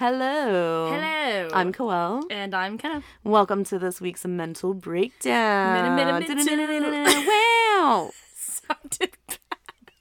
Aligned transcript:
Hello. 0.00 0.90
Hello. 0.90 1.48
I'm 1.52 1.74
Coel. 1.74 2.22
and 2.30 2.54
I'm 2.54 2.78
Kenna. 2.78 3.02
Welcome 3.22 3.64
to 3.64 3.78
this 3.78 4.00
week's 4.00 4.24
mental 4.24 4.72
breakdown. 4.72 5.94
Minute, 5.94 6.26
minute, 6.26 6.82
minute. 6.82 7.26
wow. 7.28 8.10
Sounded 8.34 9.10
bad. 9.28 9.92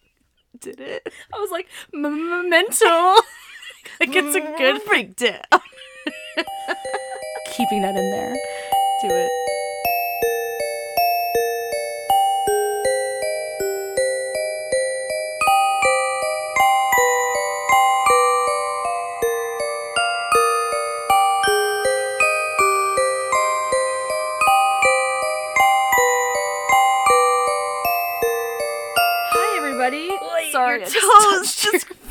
Did 0.58 0.80
it? 0.80 1.14
I 1.34 1.38
was 1.38 1.52
like 1.52 1.68
mental. 1.92 2.88
like 4.00 4.16
it's 4.16 4.38
a 4.38 4.58
good 4.58 4.82
breakdown. 4.88 5.42
keeping 7.58 7.82
that 7.82 7.98
in 7.98 8.12
there. 8.12 8.36
Do 9.02 9.08
it. 9.10 9.49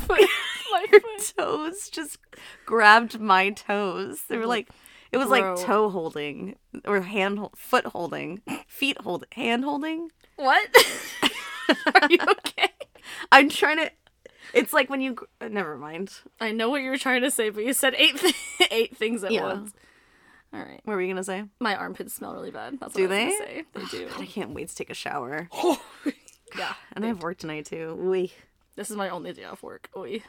Foot. 0.09 0.29
My 0.71 0.85
your 0.91 0.99
foot. 1.01 1.33
toes 1.37 1.89
just 1.89 2.17
grabbed 2.65 3.19
my 3.19 3.49
toes. 3.51 4.23
They 4.27 4.37
were 4.37 4.45
like, 4.45 4.69
it 5.11 5.17
was 5.17 5.27
Bro. 5.29 5.55
like 5.55 5.65
toe 5.65 5.89
holding 5.89 6.55
or 6.85 7.01
hand 7.01 7.39
foot 7.55 7.85
holding, 7.87 8.41
feet 8.67 8.99
hold 9.01 9.25
hand 9.31 9.63
holding. 9.63 10.09
What? 10.35 10.69
Are 12.01 12.07
you 12.09 12.19
okay? 12.21 12.69
I'm 13.31 13.49
trying 13.49 13.77
to. 13.77 13.91
It's 14.53 14.73
like 14.73 14.89
when 14.89 15.01
you. 15.01 15.15
uh, 15.41 15.47
Never 15.47 15.75
mind. 15.77 16.11
I 16.39 16.51
know 16.51 16.69
what 16.69 16.81
you 16.81 16.89
were 16.89 16.97
trying 16.97 17.21
to 17.23 17.31
say, 17.31 17.49
but 17.49 17.63
you 17.65 17.73
said 17.73 17.93
eight 17.97 18.17
th- 18.19 18.35
eight 18.71 18.95
things 18.97 19.23
at 19.23 19.31
Yeah. 19.31 19.43
once. 19.43 19.73
All 20.53 20.59
right. 20.59 20.81
What 20.83 20.93
were 20.95 21.01
you 21.01 21.11
gonna 21.11 21.23
say? 21.23 21.43
My 21.59 21.75
armpits 21.75 22.13
smell 22.13 22.33
really 22.33 22.51
bad. 22.51 22.79
That's 22.79 22.93
what 22.95 23.07
Do 23.07 23.11
I 23.13 23.25
was 23.25 23.33
gonna 23.33 23.37
say. 23.37 23.63
They 23.73 23.83
do. 23.97 24.07
God, 24.09 24.21
I 24.21 24.25
can't 24.25 24.51
wait 24.51 24.69
to 24.69 24.75
take 24.75 24.89
a 24.89 24.95
shower. 24.95 25.49
yeah. 26.57 26.73
And 26.93 27.03
I 27.05 27.09
have 27.09 27.21
work 27.21 27.37
tonight 27.39 27.65
too. 27.65 27.99
Oy. 28.03 28.29
This 28.79 28.89
is 28.89 28.95
my 28.95 29.09
only 29.09 29.33
day 29.33 29.43
off 29.43 29.61
work. 29.61 29.89
Oy. 29.97 30.23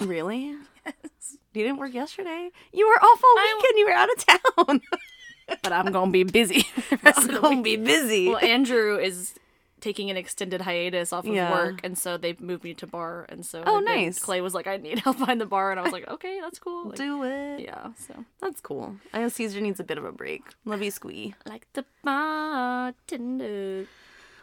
Really? 0.00 0.56
Yes. 0.86 1.36
You 1.52 1.62
didn't 1.64 1.76
work 1.78 1.92
yesterday. 1.92 2.48
You 2.72 2.88
were 2.88 2.94
off 2.94 3.20
all 3.22 3.38
I- 3.38 3.54
weekend. 3.60 3.78
You 3.78 3.86
were 3.86 3.92
out 3.92 4.08
of 4.10 4.66
town. 4.66 4.80
But 5.62 5.72
I'm 5.72 5.92
gonna 5.92 6.10
be 6.10 6.22
busy. 6.22 6.64
the 6.90 6.98
rest 7.02 7.28
of 7.28 7.34
I'm 7.34 7.40
gonna 7.42 7.62
be 7.62 7.76
busy. 7.76 8.28
Well, 8.28 8.38
Andrew 8.38 8.96
is 8.98 9.34
taking 9.80 10.08
an 10.10 10.16
extended 10.16 10.60
hiatus 10.62 11.12
off 11.12 11.26
of 11.26 11.34
Yeah. 11.34 11.50
work, 11.52 11.80
and 11.84 11.98
so 11.98 12.16
they 12.16 12.34
moved 12.38 12.64
me 12.64 12.72
to 12.74 12.86
bar. 12.86 13.26
And 13.28 13.44
so 13.44 13.62
Oh, 13.66 13.80
nice. 13.80 14.18
Clay 14.20 14.40
was 14.40 14.54
like, 14.54 14.66
"I 14.68 14.76
need 14.78 15.00
help 15.00 15.18
find 15.18 15.38
the 15.40 15.46
bar," 15.46 15.70
and 15.72 15.78
I 15.80 15.82
was 15.82 15.92
like, 15.92 16.06
"Okay, 16.08 16.38
that's 16.40 16.58
cool." 16.60 16.86
Like, 16.90 16.96
Do 16.96 17.24
it. 17.24 17.60
yeah, 17.60 17.88
so 18.06 18.24
That's 18.40 18.60
cool. 18.62 18.96
I 19.12 19.20
know 19.20 19.28
Caesar 19.28 19.60
needs 19.60 19.80
a 19.80 19.84
bit 19.84 19.98
of 19.98 20.04
a 20.04 20.12
break. 20.12 20.42
Love 20.64 20.82
you, 20.82 20.90
Squee. 20.92 21.34
like 21.44 21.66
the 21.74 21.84
bartender. 22.04 23.86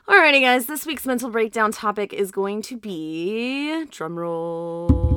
Alrighty, 0.07 0.41
guys. 0.41 0.67
This 0.67 0.85
week's 0.85 1.05
mental 1.05 1.29
breakdown 1.29 1.71
topic 1.73 2.13
is 2.13 2.31
going 2.31 2.61
to 2.63 2.77
be 2.77 3.85
drumroll 3.89 5.07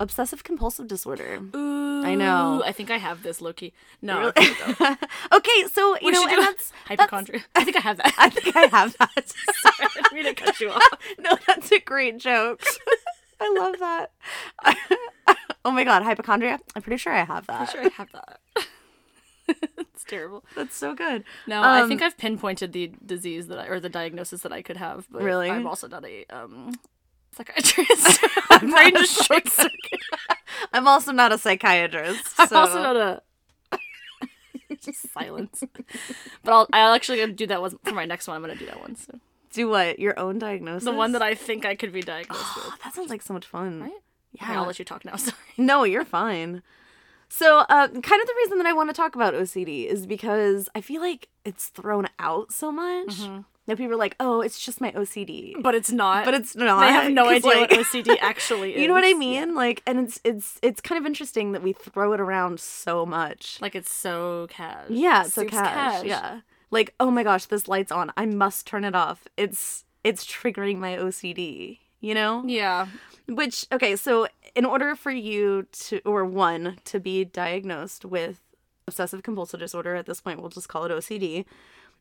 obsessive 0.00 0.44
compulsive 0.44 0.86
disorder. 0.86 1.40
Ooh, 1.54 2.02
I 2.04 2.14
know. 2.14 2.62
I 2.64 2.72
think 2.72 2.90
I 2.90 2.96
have 2.98 3.22
this, 3.22 3.40
Loki. 3.40 3.74
No, 4.00 4.18
Really? 4.18 4.32
I 4.36 4.44
think 4.44 4.80
I 4.80 4.84
don't. 4.84 5.10
okay, 5.32 5.64
so 5.72 5.96
you 6.00 6.10
know, 6.10 6.26
and 6.26 6.42
that's 6.42 6.72
hypochondria. 6.86 7.44
I 7.54 7.64
think 7.64 7.76
I 7.76 7.80
have 7.80 7.96
that. 7.98 8.14
I 8.18 8.30
think 8.30 8.56
I 8.56 8.66
have 8.66 8.96
that. 8.98 9.28
Sorry, 9.62 9.88
I 9.96 10.14
didn't 10.14 10.36
cut 10.36 10.60
you 10.60 10.70
off. 10.70 10.82
no, 11.18 11.36
that's 11.46 11.70
a 11.72 11.80
great 11.80 12.18
joke. 12.18 12.62
I 13.40 13.54
love 13.58 13.78
that. 13.80 14.10
oh 15.64 15.70
my 15.70 15.84
god, 15.84 16.02
hypochondria. 16.02 16.58
I'm 16.74 16.82
pretty 16.82 16.96
sure 16.98 17.12
I 17.12 17.24
have 17.24 17.46
that. 17.46 17.60
I'm 17.60 17.66
pretty 17.66 17.90
sure 17.90 17.92
I 17.92 18.02
have 18.02 18.12
that. 18.12 18.40
it's 19.78 20.04
terrible. 20.04 20.44
That's 20.54 20.76
so 20.76 20.94
good. 20.94 21.24
No, 21.46 21.62
I 21.62 21.80
Um, 21.82 21.88
think 21.88 22.02
I've 22.02 22.16
pinpointed 22.18 22.72
the 22.72 22.92
disease 23.04 23.46
that 23.48 23.58
I 23.58 23.66
or 23.66 23.80
the 23.80 23.88
diagnosis 23.88 24.42
that 24.42 24.52
I 24.52 24.62
could 24.62 24.76
have. 24.76 25.06
But 25.10 25.22
Really? 25.22 25.50
I'm 25.50 25.66
also 25.66 25.88
not 25.88 26.04
a 26.04 26.24
um 26.30 26.72
psychiatrist. 27.36 28.20
My 28.50 28.58
brain 28.58 28.70
not 28.70 28.94
a 28.94 28.98
just 28.98 29.24
shakes. 29.24 29.60
I'm 30.72 30.88
also 30.88 31.12
not 31.12 31.32
a 31.32 31.38
psychiatrist. 31.38 32.34
I'm 32.38 32.48
so- 32.48 32.58
also 32.58 32.82
not 32.82 32.96
a 32.96 33.22
just 34.82 35.10
silence. 35.12 35.62
But 36.42 36.52
I'll 36.52 36.66
I'll 36.72 36.94
actually 36.94 37.18
gonna 37.18 37.32
do 37.32 37.46
that 37.46 37.60
one 37.60 37.78
for 37.84 37.92
my 37.94 38.04
next 38.04 38.26
one. 38.28 38.36
I'm 38.36 38.42
gonna 38.42 38.56
do 38.56 38.66
that 38.66 38.80
one. 38.80 38.96
So 38.96 39.18
do 39.52 39.68
what? 39.68 39.98
Your 39.98 40.18
own 40.18 40.38
diagnosis? 40.38 40.84
the 40.84 40.92
one 40.92 41.12
that 41.12 41.22
I 41.22 41.34
think 41.34 41.64
I 41.64 41.74
could 41.76 41.92
be 41.92 42.02
diagnosed 42.02 42.44
with. 42.56 42.64
Oh, 42.66 42.74
that 42.84 42.94
sounds 42.94 43.10
like 43.10 43.22
so 43.22 43.32
much 43.34 43.46
fun. 43.46 43.80
Right? 43.82 43.92
Yeah. 44.32 44.44
Okay, 44.44 44.52
I'll 44.54 44.66
let 44.66 44.78
you 44.78 44.84
talk 44.84 45.04
now. 45.04 45.16
Sorry. 45.16 45.36
No, 45.56 45.84
you're 45.84 46.04
fine. 46.04 46.62
So, 47.28 47.58
uh, 47.58 47.88
kind 47.88 47.96
of 47.96 48.02
the 48.02 48.34
reason 48.38 48.58
that 48.58 48.66
I 48.66 48.72
want 48.72 48.88
to 48.90 48.94
talk 48.94 49.14
about 49.14 49.34
OCD 49.34 49.86
is 49.86 50.06
because 50.06 50.68
I 50.74 50.80
feel 50.80 51.00
like 51.02 51.28
it's 51.44 51.66
thrown 51.68 52.08
out 52.18 52.52
so 52.52 52.70
much. 52.72 53.20
That 53.66 53.78
people 53.78 53.94
are 53.94 53.96
like, 53.96 54.14
"Oh, 54.20 54.42
it's 54.42 54.60
just 54.64 54.80
my 54.80 54.92
OCD," 54.92 55.54
But 55.60 55.74
it's 55.74 55.90
not. 55.90 56.24
but 56.24 56.34
it's 56.34 56.54
not. 56.54 56.80
they 56.86 56.92
have 56.92 57.10
no 57.10 57.26
idea 57.28 57.50
like- 57.50 57.70
what 57.72 57.80
OCD 57.80 58.16
actually 58.22 58.74
is. 58.76 58.80
You 58.80 58.86
know 58.86 58.94
what 58.94 59.04
I 59.04 59.12
mean? 59.14 59.56
Like, 59.56 59.82
and 59.88 59.98
it's 59.98 60.20
it's 60.22 60.60
it's 60.62 60.80
kind 60.80 61.00
of 61.00 61.04
interesting 61.04 61.50
that 61.50 61.64
we 61.64 61.72
throw 61.72 62.12
it 62.12 62.20
around 62.20 62.60
so 62.60 63.04
much. 63.04 63.58
Like 63.60 63.74
it's 63.74 63.92
so 63.92 64.46
cash. 64.50 64.84
yeah, 64.88 65.22
it's 65.24 65.34
so 65.34 65.42
Suits 65.42 65.50
cash. 65.54 66.04
Yeah, 66.04 66.42
like, 66.70 66.94
oh 67.00 67.10
my 67.10 67.24
gosh, 67.24 67.46
this 67.46 67.66
light's 67.66 67.90
on. 67.90 68.12
I 68.16 68.24
must 68.26 68.68
turn 68.68 68.84
it 68.84 68.94
off. 68.94 69.26
It's 69.36 69.84
it's 70.04 70.24
triggering 70.24 70.78
my 70.78 70.96
OCD. 70.96 71.78
You 72.00 72.14
know? 72.14 72.44
Yeah. 72.46 72.86
Which 73.28 73.66
okay, 73.72 73.96
so 73.96 74.28
in 74.56 74.64
order 74.64 74.96
for 74.96 75.12
you 75.12 75.66
to 75.70 76.00
or 76.04 76.24
one 76.24 76.78
to 76.86 76.98
be 76.98 77.24
diagnosed 77.24 78.04
with 78.04 78.40
obsessive 78.88 79.22
compulsive 79.22 79.60
disorder 79.60 79.94
at 79.94 80.06
this 80.06 80.20
point 80.20 80.40
we'll 80.40 80.48
just 80.48 80.68
call 80.68 80.84
it 80.84 80.90
OCD, 80.90 81.44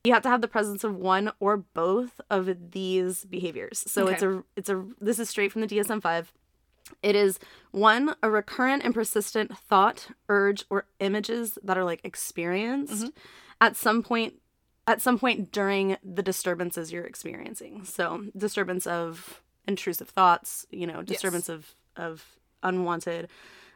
you 0.06 0.14
have 0.14 0.24
to 0.24 0.30
have 0.30 0.42
the 0.42 0.48
presence 0.48 0.84
of 0.84 0.96
one 0.96 1.32
or 1.40 1.58
both 1.58 2.22
of 2.30 2.72
these 2.72 3.26
behaviors. 3.26 3.84
So 3.88 4.08
it's 4.08 4.24
a 4.24 4.44
it's 4.56 4.70
a 4.70 4.86
this 5.02 5.20
is 5.20 5.30
straight 5.30 5.52
from 5.52 5.62
the 5.62 5.68
DSM-5. 5.68 6.28
It 7.02 7.16
is 7.16 7.40
one 7.72 8.16
a 8.24 8.30
recurrent 8.30 8.84
and 8.84 8.94
persistent 8.94 9.58
thought, 9.58 10.08
urge 10.30 10.64
or 10.70 10.86
images 11.00 11.58
that 11.64 11.78
are 11.78 11.84
like 11.84 12.02
experienced 12.04 13.06
mm-hmm. 13.06 13.10
at 13.60 13.76
some 13.76 14.02
point 14.02 14.36
at 14.88 15.02
some 15.02 15.18
point 15.18 15.52
during 15.52 15.98
the 16.04 16.22
disturbances 16.22 16.92
you're 16.92 17.06
experiencing. 17.06 17.84
So, 17.84 18.26
disturbance 18.38 18.86
of 18.86 19.42
intrusive 19.68 20.10
thoughts, 20.10 20.68
you 20.70 20.86
know, 20.86 21.02
disturbance 21.02 21.50
of 21.50 21.74
of 21.96 22.38
unwanted 22.64 23.28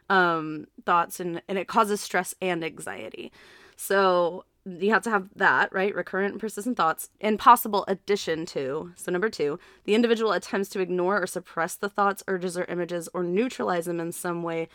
um 0.10 0.66
thoughts 0.86 1.20
and 1.20 1.42
and 1.48 1.58
it 1.58 1.68
causes 1.68 2.02
stress 2.02 2.34
and 2.42 2.64
anxiety. 2.64 3.32
So, 3.76 4.44
you 4.66 4.92
have 4.92 5.04
to 5.04 5.10
have 5.10 5.30
that, 5.38 5.72
right? 5.74 5.96
Recurrent 5.96 6.34
and 6.34 6.42
persistent 6.42 6.76
thoughts 6.76 7.10
and 7.22 7.40
possible 7.40 7.86
addition 7.88 8.46
to. 8.48 8.92
So, 8.96 9.12
number 9.12 9.30
2, 9.30 9.58
the 9.86 9.96
individual 9.96 10.34
attempts 10.34 10.70
to 10.70 10.82
ignore 10.82 11.22
or 11.22 11.28
suppress 11.28 11.76
the 11.76 11.90
thoughts, 11.90 12.24
urges 12.28 12.58
or 12.58 12.66
images 12.66 13.08
or 13.14 13.24
neutralize 13.24 13.86
them 13.86 14.00
in 14.00 14.12
some 14.12 14.44
way 14.44 14.68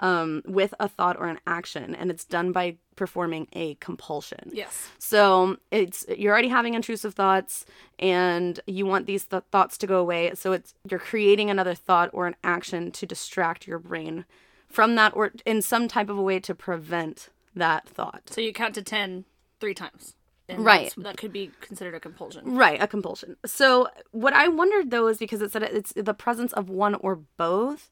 um, 0.00 0.42
with 0.46 0.74
a 0.80 0.88
thought 0.88 1.16
or 1.18 1.28
an 1.28 1.38
action, 1.46 1.94
and 1.94 2.10
it's 2.10 2.24
done 2.24 2.52
by 2.52 2.76
performing 2.96 3.46
a 3.52 3.74
compulsion. 3.76 4.50
Yes. 4.52 4.88
So 4.98 5.58
it's 5.70 6.04
you're 6.16 6.32
already 6.32 6.48
having 6.48 6.74
intrusive 6.74 7.14
thoughts, 7.14 7.64
and 7.98 8.58
you 8.66 8.86
want 8.86 9.06
these 9.06 9.26
th- 9.26 9.44
thoughts 9.52 9.78
to 9.78 9.86
go 9.86 9.98
away. 10.00 10.32
So 10.34 10.52
it's 10.52 10.74
you're 10.90 11.00
creating 11.00 11.50
another 11.50 11.74
thought 11.74 12.10
or 12.12 12.26
an 12.26 12.36
action 12.42 12.90
to 12.92 13.06
distract 13.06 13.66
your 13.66 13.78
brain 13.78 14.24
from 14.68 14.94
that, 14.96 15.14
or 15.14 15.32
in 15.44 15.62
some 15.62 15.86
type 15.86 16.08
of 16.08 16.18
a 16.18 16.22
way 16.22 16.40
to 16.40 16.54
prevent 16.54 17.28
that 17.54 17.88
thought. 17.88 18.22
So 18.30 18.40
you 18.40 18.52
count 18.52 18.74
to 18.76 18.82
ten 18.82 19.24
three 19.60 19.74
times. 19.74 20.14
And 20.48 20.64
Right. 20.64 20.92
That 20.96 21.16
could 21.16 21.32
be 21.32 21.52
considered 21.60 21.94
a 21.94 22.00
compulsion. 22.00 22.56
Right, 22.56 22.82
a 22.82 22.88
compulsion. 22.88 23.36
So 23.46 23.88
what 24.10 24.32
I 24.32 24.48
wondered 24.48 24.90
though 24.90 25.06
is 25.06 25.18
because 25.18 25.40
it 25.42 25.52
said 25.52 25.62
it's 25.62 25.92
the 25.94 26.14
presence 26.14 26.52
of 26.54 26.68
one 26.68 26.96
or 26.96 27.20
both. 27.36 27.90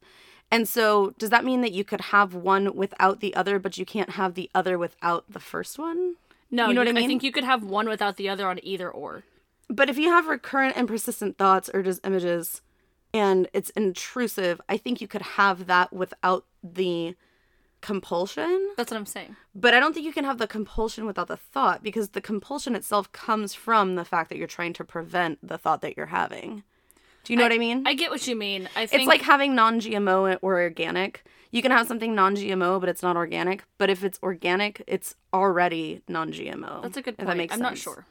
And 0.51 0.67
so 0.67 1.15
does 1.19 1.31
that 1.31 1.45
mean 1.45 1.61
that 1.61 1.73
you 1.73 1.85
could 1.85 2.01
have 2.01 2.35
one 2.35 2.75
without 2.75 3.21
the 3.21 3.35
other, 3.35 3.59
but 3.59 3.77
you 3.77 3.85
can't 3.85 4.11
have 4.11 4.35
the 4.35 4.51
other 4.55 4.79
without 4.79 5.25
the 5.31 5.41
first 5.41 5.79
one? 5.79 6.17
No, 6.51 6.69
You 6.69 6.75
know 6.75 6.81
what 6.81 6.89
I 6.89 6.93
mean. 6.93 7.05
I 7.05 7.07
think 7.07 7.23
you 7.23 7.33
could 7.33 7.45
have 7.45 7.63
one 7.63 7.89
without 7.89 8.17
the 8.17 8.29
other 8.29 8.49
on 8.49 8.59
either 8.65 8.91
or. 8.91 9.25
But 9.69 9.91
if 9.91 9.99
you 9.99 10.09
have 10.09 10.27
recurrent 10.27 10.77
and 10.77 10.89
persistent 10.89 11.37
thoughts 11.37 11.69
or 11.73 11.83
just 11.83 12.05
images 12.07 12.63
and 13.13 13.49
it's 13.53 13.71
intrusive, 13.71 14.61
I 14.69 14.79
think 14.79 15.01
you 15.01 15.09
could 15.09 15.23
have 15.23 15.67
that 15.67 15.93
without 15.93 16.47
the 16.63 17.15
compulsion. 17.81 18.71
That's 18.77 18.91
what 18.91 18.97
I'm 18.97 19.07
saying. 19.07 19.37
But 19.55 19.75
I 19.75 19.81
don't 19.81 19.93
think 19.93 20.07
you 20.07 20.13
can 20.13 20.25
have 20.25 20.39
the 20.39 20.47
compulsion 20.47 21.07
without 21.07 21.29
the 21.29 21.37
thought 21.37 21.83
because 21.83 22.11
the 22.11 22.21
compulsion 22.21 22.75
itself 22.75 23.13
comes 23.13 23.55
from 23.55 23.95
the 23.95 24.05
fact 24.05 24.31
that 24.31 24.39
you're 24.39 24.47
trying 24.47 24.73
to 24.75 24.85
prevent 24.85 25.47
the 25.47 25.59
thought 25.59 25.83
that 25.83 25.97
you're 25.97 26.07
having. 26.07 26.65
Do 27.29 27.35
you 27.35 27.37
know 27.39 27.45
what 27.45 27.53
I 27.53 27.59
mean? 27.59 27.85
I 27.87 27.95
get 27.95 28.11
what 28.11 28.27
you 28.27 28.35
mean. 28.35 28.69
I 28.75 28.87
think 28.87 29.03
it's 29.03 29.07
like 29.09 29.21
having 29.23 29.55
non-GMO 29.55 30.39
or 30.43 30.61
organic. 30.61 31.25
You 31.51 31.63
can 31.63 31.71
have 31.71 31.87
something 31.87 32.15
non-GMO, 32.15 32.81
but 32.81 32.89
it's 32.89 33.03
not 33.03 33.17
organic. 33.17 33.65
But 33.77 33.91
if 33.91 34.03
it's 34.03 34.19
organic, 34.23 34.83
it's 34.87 35.15
already 35.33 36.03
non-GMO. 36.09 36.83
that's 36.83 36.97
a 36.97 37.03
good 37.03 37.17
point. 37.19 37.29
if 37.29 37.33
that 37.33 37.37
makes 37.37 37.55
I'm 37.55 37.61
not 37.61 37.71
sense. 37.73 37.81
sure. 37.83 38.07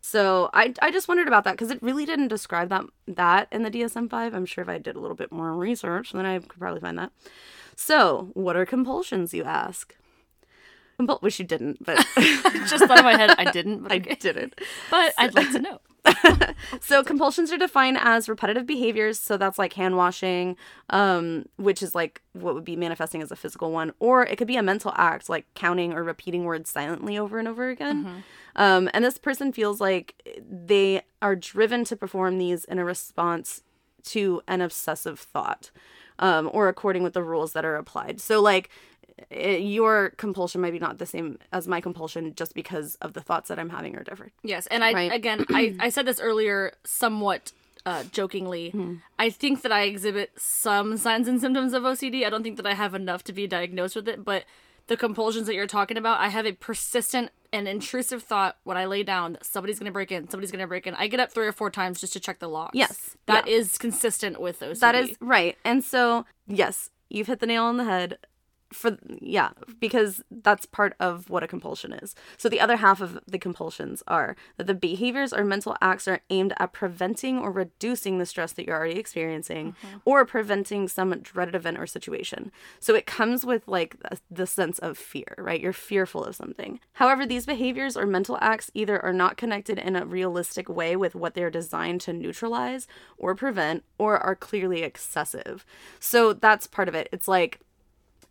So 0.00 0.50
I 0.54 0.72
I 0.80 0.90
just 0.90 1.08
wondered 1.08 1.26
about 1.28 1.44
that 1.44 1.52
because 1.52 1.70
it 1.70 1.82
really 1.82 2.06
didn't 2.06 2.28
describe 2.28 2.68
that 2.70 2.84
that 3.08 3.48
in 3.52 3.64
the 3.64 3.70
DSM 3.70 4.08
five. 4.08 4.34
I'm 4.34 4.46
sure 4.46 4.62
if 4.62 4.68
I 4.68 4.78
did 4.78 4.96
a 4.96 5.00
little 5.00 5.16
bit 5.16 5.30
more 5.32 5.52
research, 5.52 6.12
then 6.12 6.24
I 6.24 6.38
could 6.38 6.58
probably 6.58 6.80
find 6.80 6.96
that. 6.98 7.10
So, 7.76 8.30
what 8.34 8.54
are 8.56 8.64
compulsions, 8.64 9.34
you 9.34 9.44
ask? 9.44 9.94
Compul- 10.98 11.20
Wish 11.22 11.38
you 11.38 11.44
didn't, 11.44 11.84
but 11.84 11.96
Just 12.68 12.84
thought 12.86 12.98
in 12.98 13.04
my 13.04 13.16
head 13.16 13.30
I 13.38 13.50
didn't, 13.50 13.82
but, 13.82 13.92
I 13.92 13.96
okay. 13.96 14.14
didn't. 14.14 14.54
but 14.90 15.12
I'd 15.18 15.34
like 15.34 15.50
to 15.52 15.58
know. 15.58 15.80
So 16.80 17.02
compulsions 17.02 17.50
are 17.52 17.58
defined 17.58 17.98
as 18.00 18.28
repetitive 18.28 18.66
behaviors. 18.66 19.18
So 19.18 19.36
that's 19.36 19.58
like 19.58 19.72
hand 19.74 19.96
washing, 19.96 20.56
um, 20.90 21.46
which 21.56 21.82
is 21.82 21.94
like 21.94 22.22
what 22.32 22.54
would 22.54 22.64
be 22.64 22.76
manifesting 22.76 23.22
as 23.22 23.30
a 23.30 23.36
physical 23.36 23.72
one, 23.72 23.92
or 23.98 24.24
it 24.24 24.36
could 24.36 24.46
be 24.46 24.56
a 24.56 24.62
mental 24.62 24.92
act 24.96 25.28
like 25.28 25.46
counting 25.54 25.92
or 25.92 26.02
repeating 26.04 26.44
words 26.44 26.70
silently 26.70 27.18
over 27.18 27.38
and 27.38 27.48
over 27.48 27.68
again. 27.68 28.22
Um, 28.56 28.90
and 28.92 29.04
this 29.04 29.18
person 29.18 29.52
feels 29.52 29.80
like 29.80 30.14
they 30.48 31.02
are 31.22 31.36
driven 31.36 31.84
to 31.84 31.96
perform 31.96 32.38
these 32.38 32.64
in 32.64 32.78
a 32.78 32.84
response 32.84 33.62
to 34.04 34.42
an 34.48 34.60
obsessive 34.60 35.18
thought, 35.18 35.70
um, 36.18 36.50
or 36.52 36.68
according 36.68 37.02
with 37.02 37.12
the 37.14 37.22
rules 37.22 37.52
that 37.52 37.64
are 37.64 37.76
applied. 37.76 38.20
So 38.20 38.40
like 38.40 38.70
it, 39.30 39.60
your 39.60 40.10
compulsion 40.16 40.60
might 40.60 40.72
be 40.72 40.78
not 40.78 40.98
the 40.98 41.06
same 41.06 41.38
as 41.52 41.68
my 41.68 41.80
compulsion 41.80 42.34
just 42.34 42.54
because 42.54 42.94
of 42.96 43.12
the 43.12 43.20
thoughts 43.20 43.48
that 43.48 43.58
I'm 43.58 43.70
having 43.70 43.96
are 43.96 44.02
different. 44.02 44.32
Yes, 44.42 44.66
and 44.68 44.82
I 44.84 44.92
Right. 44.92 45.12
again 45.12 45.44
I, 45.50 45.76
I 45.78 45.88
said 45.90 46.06
this 46.06 46.20
earlier 46.20 46.72
somewhat 46.84 47.52
uh, 47.86 48.04
jokingly. 48.12 48.70
Hmm. 48.70 48.96
I 49.18 49.30
think 49.30 49.62
that 49.62 49.72
I 49.72 49.82
exhibit 49.82 50.32
some 50.36 50.96
signs 50.96 51.28
and 51.28 51.40
symptoms 51.40 51.72
of 51.72 51.82
OCD. 51.84 52.26
I 52.26 52.30
don't 52.30 52.42
think 52.42 52.56
that 52.56 52.66
I 52.66 52.74
have 52.74 52.94
enough 52.94 53.24
to 53.24 53.32
be 53.32 53.46
diagnosed 53.46 53.96
with 53.96 54.08
it, 54.08 54.24
but 54.24 54.44
the 54.86 54.96
compulsions 54.96 55.46
that 55.46 55.54
you're 55.54 55.66
talking 55.66 55.96
about, 55.96 56.20
I 56.20 56.28
have 56.28 56.46
a 56.46 56.52
persistent 56.52 57.30
and 57.52 57.66
intrusive 57.66 58.22
thought 58.22 58.56
when 58.64 58.76
I 58.76 58.84
lay 58.84 59.02
down 59.02 59.32
that 59.34 59.44
somebody's 59.46 59.78
gonna 59.78 59.92
break 59.92 60.12
in, 60.12 60.28
somebody's 60.28 60.50
gonna 60.50 60.66
break 60.66 60.86
in. 60.86 60.94
I 60.94 61.06
get 61.06 61.20
up 61.20 61.32
three 61.32 61.46
or 61.46 61.52
four 61.52 61.70
times 61.70 62.00
just 62.00 62.12
to 62.12 62.20
check 62.20 62.38
the 62.38 62.48
locks. 62.48 62.74
Yes, 62.74 63.16
that 63.26 63.46
yeah. 63.46 63.54
is 63.54 63.78
consistent 63.78 64.40
with 64.40 64.60
OCD. 64.60 64.80
That 64.80 64.94
is 64.94 65.16
right. 65.20 65.56
And 65.64 65.82
so, 65.84 66.26
yes, 66.46 66.90
you've 67.08 67.28
hit 67.28 67.40
the 67.40 67.46
nail 67.46 67.64
on 67.64 67.76
the 67.76 67.84
head. 67.84 68.18
For 68.72 68.98
yeah, 69.20 69.50
because 69.80 70.22
that's 70.30 70.64
part 70.64 70.94
of 71.00 71.28
what 71.28 71.42
a 71.42 71.48
compulsion 71.48 71.92
is. 71.92 72.14
So 72.36 72.48
the 72.48 72.60
other 72.60 72.76
half 72.76 73.00
of 73.00 73.18
the 73.26 73.38
compulsions 73.38 74.02
are 74.06 74.36
that 74.58 74.66
the 74.66 74.74
behaviors 74.74 75.32
or 75.32 75.44
mental 75.44 75.76
acts 75.80 76.06
are 76.06 76.20
aimed 76.30 76.52
at 76.58 76.72
preventing 76.72 77.38
or 77.38 77.50
reducing 77.50 78.18
the 78.18 78.26
stress 78.26 78.52
that 78.52 78.66
you're 78.66 78.76
already 78.76 78.98
experiencing 78.98 79.72
mm-hmm. 79.72 79.98
or 80.04 80.24
preventing 80.24 80.86
some 80.86 81.18
dreaded 81.20 81.54
event 81.54 81.78
or 81.78 81.86
situation. 81.86 82.52
So 82.78 82.94
it 82.94 83.06
comes 83.06 83.44
with 83.44 83.66
like 83.66 83.98
the- 84.00 84.20
the 84.30 84.46
sense 84.46 84.78
of 84.78 84.96
fear, 84.96 85.34
right? 85.36 85.60
You're 85.60 85.72
fearful 85.72 86.24
of 86.24 86.36
something. 86.36 86.78
However, 86.94 87.26
these 87.26 87.46
behaviors 87.46 87.96
or 87.96 88.06
mental 88.06 88.38
acts 88.40 88.70
either 88.74 89.04
are 89.04 89.12
not 89.12 89.36
connected 89.36 89.78
in 89.78 89.96
a 89.96 90.06
realistic 90.06 90.68
way 90.68 90.94
with 90.94 91.14
what 91.14 91.34
they're 91.34 91.50
designed 91.50 92.00
to 92.02 92.12
neutralize 92.12 92.86
or 93.18 93.34
prevent 93.34 93.84
or 93.98 94.16
are 94.18 94.36
clearly 94.36 94.82
excessive. 94.82 95.66
So 95.98 96.32
that's 96.32 96.66
part 96.66 96.88
of 96.88 96.94
it. 96.94 97.08
It's 97.12 97.26
like 97.28 97.60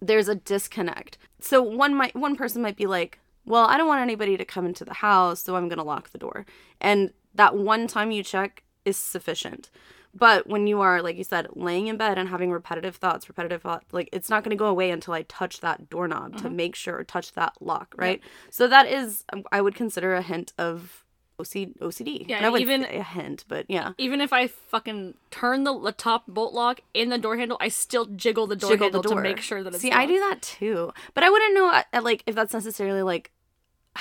there's 0.01 0.27
a 0.27 0.35
disconnect. 0.35 1.17
So 1.39 1.61
one 1.61 1.93
might 1.95 2.15
one 2.15 2.35
person 2.35 2.61
might 2.61 2.77
be 2.77 2.85
like, 2.85 3.19
"Well, 3.45 3.65
I 3.65 3.77
don't 3.77 3.87
want 3.87 4.01
anybody 4.01 4.37
to 4.37 4.45
come 4.45 4.65
into 4.65 4.85
the 4.85 4.95
house, 4.95 5.41
so 5.41 5.55
I'm 5.55 5.67
going 5.67 5.77
to 5.77 5.83
lock 5.83 6.09
the 6.09 6.17
door." 6.17 6.45
And 6.79 7.11
that 7.35 7.55
one 7.55 7.87
time 7.87 8.11
you 8.11 8.23
check 8.23 8.63
is 8.85 8.97
sufficient. 8.97 9.69
But 10.13 10.47
when 10.47 10.65
you 10.65 10.81
are 10.81 11.01
like 11.01 11.17
you 11.17 11.23
said 11.23 11.47
laying 11.53 11.87
in 11.87 11.97
bed 11.97 12.17
and 12.17 12.29
having 12.29 12.51
repetitive 12.51 12.95
thoughts, 12.95 13.29
repetitive 13.29 13.61
thoughts, 13.61 13.85
like 13.91 14.09
it's 14.11 14.29
not 14.29 14.43
going 14.43 14.51
to 14.51 14.55
go 14.55 14.65
away 14.65 14.89
until 14.89 15.13
I 15.13 15.23
touch 15.23 15.61
that 15.61 15.89
doorknob 15.89 16.37
to 16.37 16.45
mm-hmm. 16.45 16.55
make 16.55 16.75
sure 16.75 16.97
or 16.97 17.03
touch 17.03 17.33
that 17.33 17.53
lock, 17.59 17.93
right? 17.97 18.21
So 18.49 18.67
that 18.67 18.87
is 18.87 19.23
I 19.51 19.61
would 19.61 19.75
consider 19.75 20.15
a 20.15 20.21
hint 20.21 20.53
of 20.57 21.05
OC, 21.39 21.73
OCD. 21.79 22.25
Yeah, 22.27 22.37
and 22.37 22.45
I 22.45 22.49
would 22.49 22.61
even- 22.61 22.83
a 22.83 23.03
hint, 23.03 23.45
but 23.47 23.65
yeah. 23.69 23.93
even 23.97 24.21
if 24.21 24.33
I 24.33 24.47
fucking 24.47 25.15
turn 25.31 25.63
the, 25.63 25.77
the 25.79 25.91
top 25.91 26.25
bolt 26.27 26.53
lock 26.53 26.81
in 26.93 27.09
the 27.09 27.17
door 27.17 27.37
handle, 27.37 27.57
I 27.59 27.69
still 27.69 28.05
jiggle 28.05 28.45
the 28.47 28.55
door 28.55 28.69
jiggle 28.71 28.85
handle 28.87 29.01
the 29.01 29.09
door 29.09 29.17
to 29.17 29.23
make 29.23 29.39
sure 29.39 29.63
that 29.63 29.73
it's 29.73 29.81
See, 29.81 29.91
I 29.91 30.05
do 30.05 30.19
that 30.19 30.41
too, 30.41 30.91
but 31.13 31.23
I 31.23 31.29
wouldn't 31.29 31.53
know 31.55 31.69
uh, 31.93 32.01
like 32.01 32.23
if 32.25 32.35
that's 32.35 32.53
necessarily 32.53 33.01
like. 33.03 33.31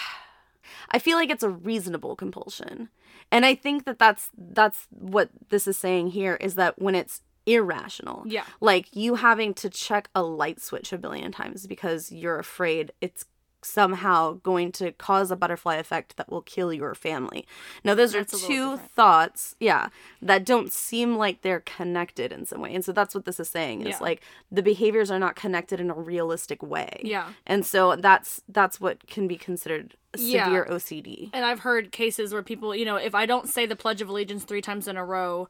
I 0.90 0.98
feel 0.98 1.16
like 1.16 1.30
it's 1.30 1.42
a 1.42 1.50
reasonable 1.50 2.16
compulsion, 2.16 2.88
and 3.30 3.44
I 3.44 3.54
think 3.54 3.84
that 3.84 3.98
that's 3.98 4.30
that's 4.36 4.86
what 4.90 5.28
this 5.50 5.66
is 5.66 5.76
saying 5.76 6.08
here 6.08 6.36
is 6.40 6.54
that 6.54 6.80
when 6.80 6.94
it's 6.94 7.20
irrational, 7.46 8.22
Yeah. 8.26 8.44
like 8.60 8.94
you 8.96 9.16
having 9.16 9.54
to 9.54 9.70
check 9.70 10.08
a 10.14 10.22
light 10.22 10.60
switch 10.60 10.92
a 10.92 10.98
billion 10.98 11.32
times 11.32 11.66
because 11.66 12.10
you're 12.12 12.38
afraid 12.38 12.92
it's 13.00 13.24
somehow 13.62 14.34
going 14.42 14.72
to 14.72 14.92
cause 14.92 15.30
a 15.30 15.36
butterfly 15.36 15.76
effect 15.76 16.16
that 16.16 16.30
will 16.30 16.42
kill 16.42 16.72
your 16.72 16.94
family. 16.94 17.46
Now 17.84 17.94
those 17.94 18.12
That's 18.12 18.34
are 18.34 18.46
two 18.46 18.76
thoughts, 18.76 19.56
yeah, 19.60 19.88
that 20.22 20.44
don't 20.44 20.72
seem 20.72 21.16
like 21.16 21.42
they're 21.42 21.60
connected 21.60 22.32
in 22.32 22.46
some 22.46 22.60
way. 22.60 22.74
And 22.74 22.84
so 22.84 22.92
that's 22.92 23.14
what 23.14 23.24
this 23.24 23.40
is 23.40 23.48
saying 23.48 23.82
is 23.82 23.88
Yeah. 23.88 23.98
like 24.00 24.22
the 24.50 24.62
behaviors 24.62 25.10
are 25.10 25.18
not 25.18 25.36
connected 25.36 25.80
in 25.80 25.90
a 25.90 25.94
realistic 25.94 26.62
way. 26.62 27.00
Yeah. 27.04 27.30
And 27.46 27.64
so 27.66 27.96
that's 27.96 28.40
that's 28.48 28.80
what 28.80 29.06
can 29.08 29.26
be 29.28 29.36
considered 29.36 29.96
Yeah. 30.16 30.44
severe 30.46 30.66
OCD. 30.70 31.30
And 31.32 31.44
I've 31.44 31.60
heard 31.60 31.92
cases 31.92 32.32
where 32.32 32.42
people, 32.42 32.74
you 32.74 32.84
know, 32.84 32.96
if 32.96 33.14
I 33.14 33.26
don't 33.26 33.48
say 33.48 33.66
the 33.66 33.76
Pledge 33.76 34.00
of 34.00 34.08
Allegiance 34.08 34.44
three 34.44 34.62
times 34.62 34.88
in 34.88 34.96
a 34.96 35.04
row, 35.04 35.48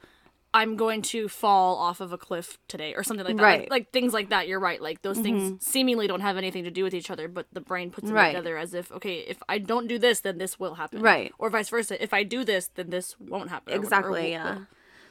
I'm 0.55 0.77
going 0.77 1.03
to 1.03 1.29
fall 1.29 1.77
off 1.77 2.01
of 2.01 2.13
a 2.13 2.19
cliff 2.19 2.59
today 2.69 2.95
or 2.95 3.03
something 3.03 3.27
like 3.27 3.37
that. 3.37 3.43
Like- 3.43 3.59
Right. 3.61 3.71
Like, 3.71 3.93
things 3.93 4.13
like 4.15 4.31
that. 4.31 4.49
You're 4.49 4.59
right. 4.61 4.81
Like 4.81 5.03
those 5.03 5.19
things 5.19 5.65
seemingly 5.65 6.07
don't 6.07 6.21
have 6.23 6.37
anything 6.39 6.65
to 6.65 6.71
do 6.71 6.85
with 6.85 6.95
each 6.95 7.11
other, 7.11 7.29
but 7.29 7.47
the 7.53 7.61
brain 7.61 7.91
puts 7.91 8.07
them 8.07 8.17
Right. 8.17 8.29
together 8.33 8.57
as 8.57 8.73
if, 8.73 8.91
okay, 8.93 9.19
if 9.21 9.43
I 9.49 9.59
don't 9.59 9.87
do 9.89 9.99
this, 9.99 10.21
then 10.21 10.39
this 10.39 10.59
will 10.59 10.75
happen. 10.75 11.03
Right. 11.03 11.33
Or 11.39 11.51
vice 11.51 11.69
versa. 11.69 12.03
If 12.03 12.15
I 12.15 12.23
do 12.23 12.45
this, 12.45 12.69
then 12.75 12.89
this 12.91 13.15
won't 13.21 13.51
happen. 13.51 13.75
or- 13.75 13.77
or 13.77 13.81
Exactly, 13.83 14.23
will- 14.23 14.29
yeah. 14.31 14.59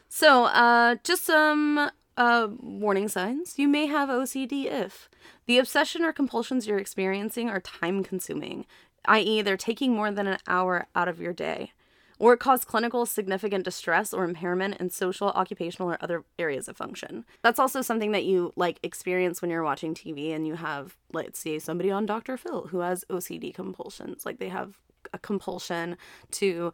So, 0.10 0.46
uh, 0.46 0.96
just 1.04 1.24
some 1.26 1.92
uh, 2.18 2.48
warning 2.60 3.08
signs. 3.08 3.60
You 3.60 3.68
may 3.68 3.86
have 3.86 4.10
OCD 4.10 4.66
if 4.66 5.08
the 5.46 5.60
obsession 5.60 6.04
or 6.04 6.12
compulsions 6.12 6.66
you're 6.66 6.80
experiencing 6.80 7.48
are 7.48 7.60
time 7.60 8.04
consuming, 8.04 8.66
i.e., 9.06 9.44
they're 9.44 9.56
taking 9.56 9.94
more 9.94 10.10
than 10.10 10.26
an 10.26 10.40
hour 10.48 10.88
out 10.96 11.08
of 11.08 11.22
your 11.22 11.32
day, 11.34 11.74
or 12.20 12.36
cause 12.36 12.66
clinical 12.66 13.06
significant 13.06 13.64
distress 13.64 14.14
or 14.14 14.24
impairment 14.24 14.78
in 14.78 14.90
social, 14.90 15.30
occupational, 15.30 15.92
or 15.92 15.98
other 16.02 16.24
areas 16.40 16.68
of 16.68 16.76
function. 16.78 17.26
That's 17.44 17.60
also 17.60 17.82
something 17.82 18.12
that 18.12 18.26
you 18.26 18.54
like 18.56 18.80
experience 18.84 19.42
when 19.42 19.52
you're 19.52 19.64
watching 19.64 19.94
TV 19.94 20.34
and 20.34 20.48
you 20.48 20.56
have, 20.56 20.98
let's 21.14 21.40
say, 21.40 21.60
somebody 21.60 21.92
on 21.92 22.06
Dr. 22.06 22.38
Phil 22.38 22.68
who 22.68 22.80
has 22.80 23.06
OCD 23.10 23.54
compulsions. 23.54 24.26
Like 24.26 24.40
they 24.40 24.50
have 24.50 24.78
a 25.14 25.20
compulsion 25.20 25.96
to, 26.32 26.74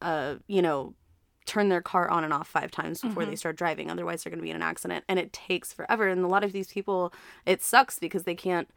uh, 0.00 0.36
you 0.46 0.62
know, 0.62 0.94
turn 1.44 1.68
their 1.70 1.80
car 1.80 2.10
on 2.10 2.24
and 2.24 2.32
off 2.32 2.46
five 2.46 2.70
times 2.70 3.00
before 3.00 3.22
Mm-hmm. 3.22 3.30
they 3.30 3.36
start 3.36 3.56
driving 3.56 3.90
otherwise 3.90 4.22
they're 4.22 4.30
going 4.30 4.38
to 4.38 4.42
be 4.42 4.50
in 4.50 4.56
an 4.56 4.60
accident 4.62 5.02
and 5.08 5.18
it 5.18 5.32
takes 5.32 5.72
forever 5.72 6.06
and 6.06 6.22
a 6.22 6.28
lot 6.28 6.44
of 6.44 6.52
these 6.52 6.70
people 6.70 7.10
it 7.46 7.62
sucks 7.62 7.98
because 7.98 8.24
they 8.24 8.34
can't 8.34 8.68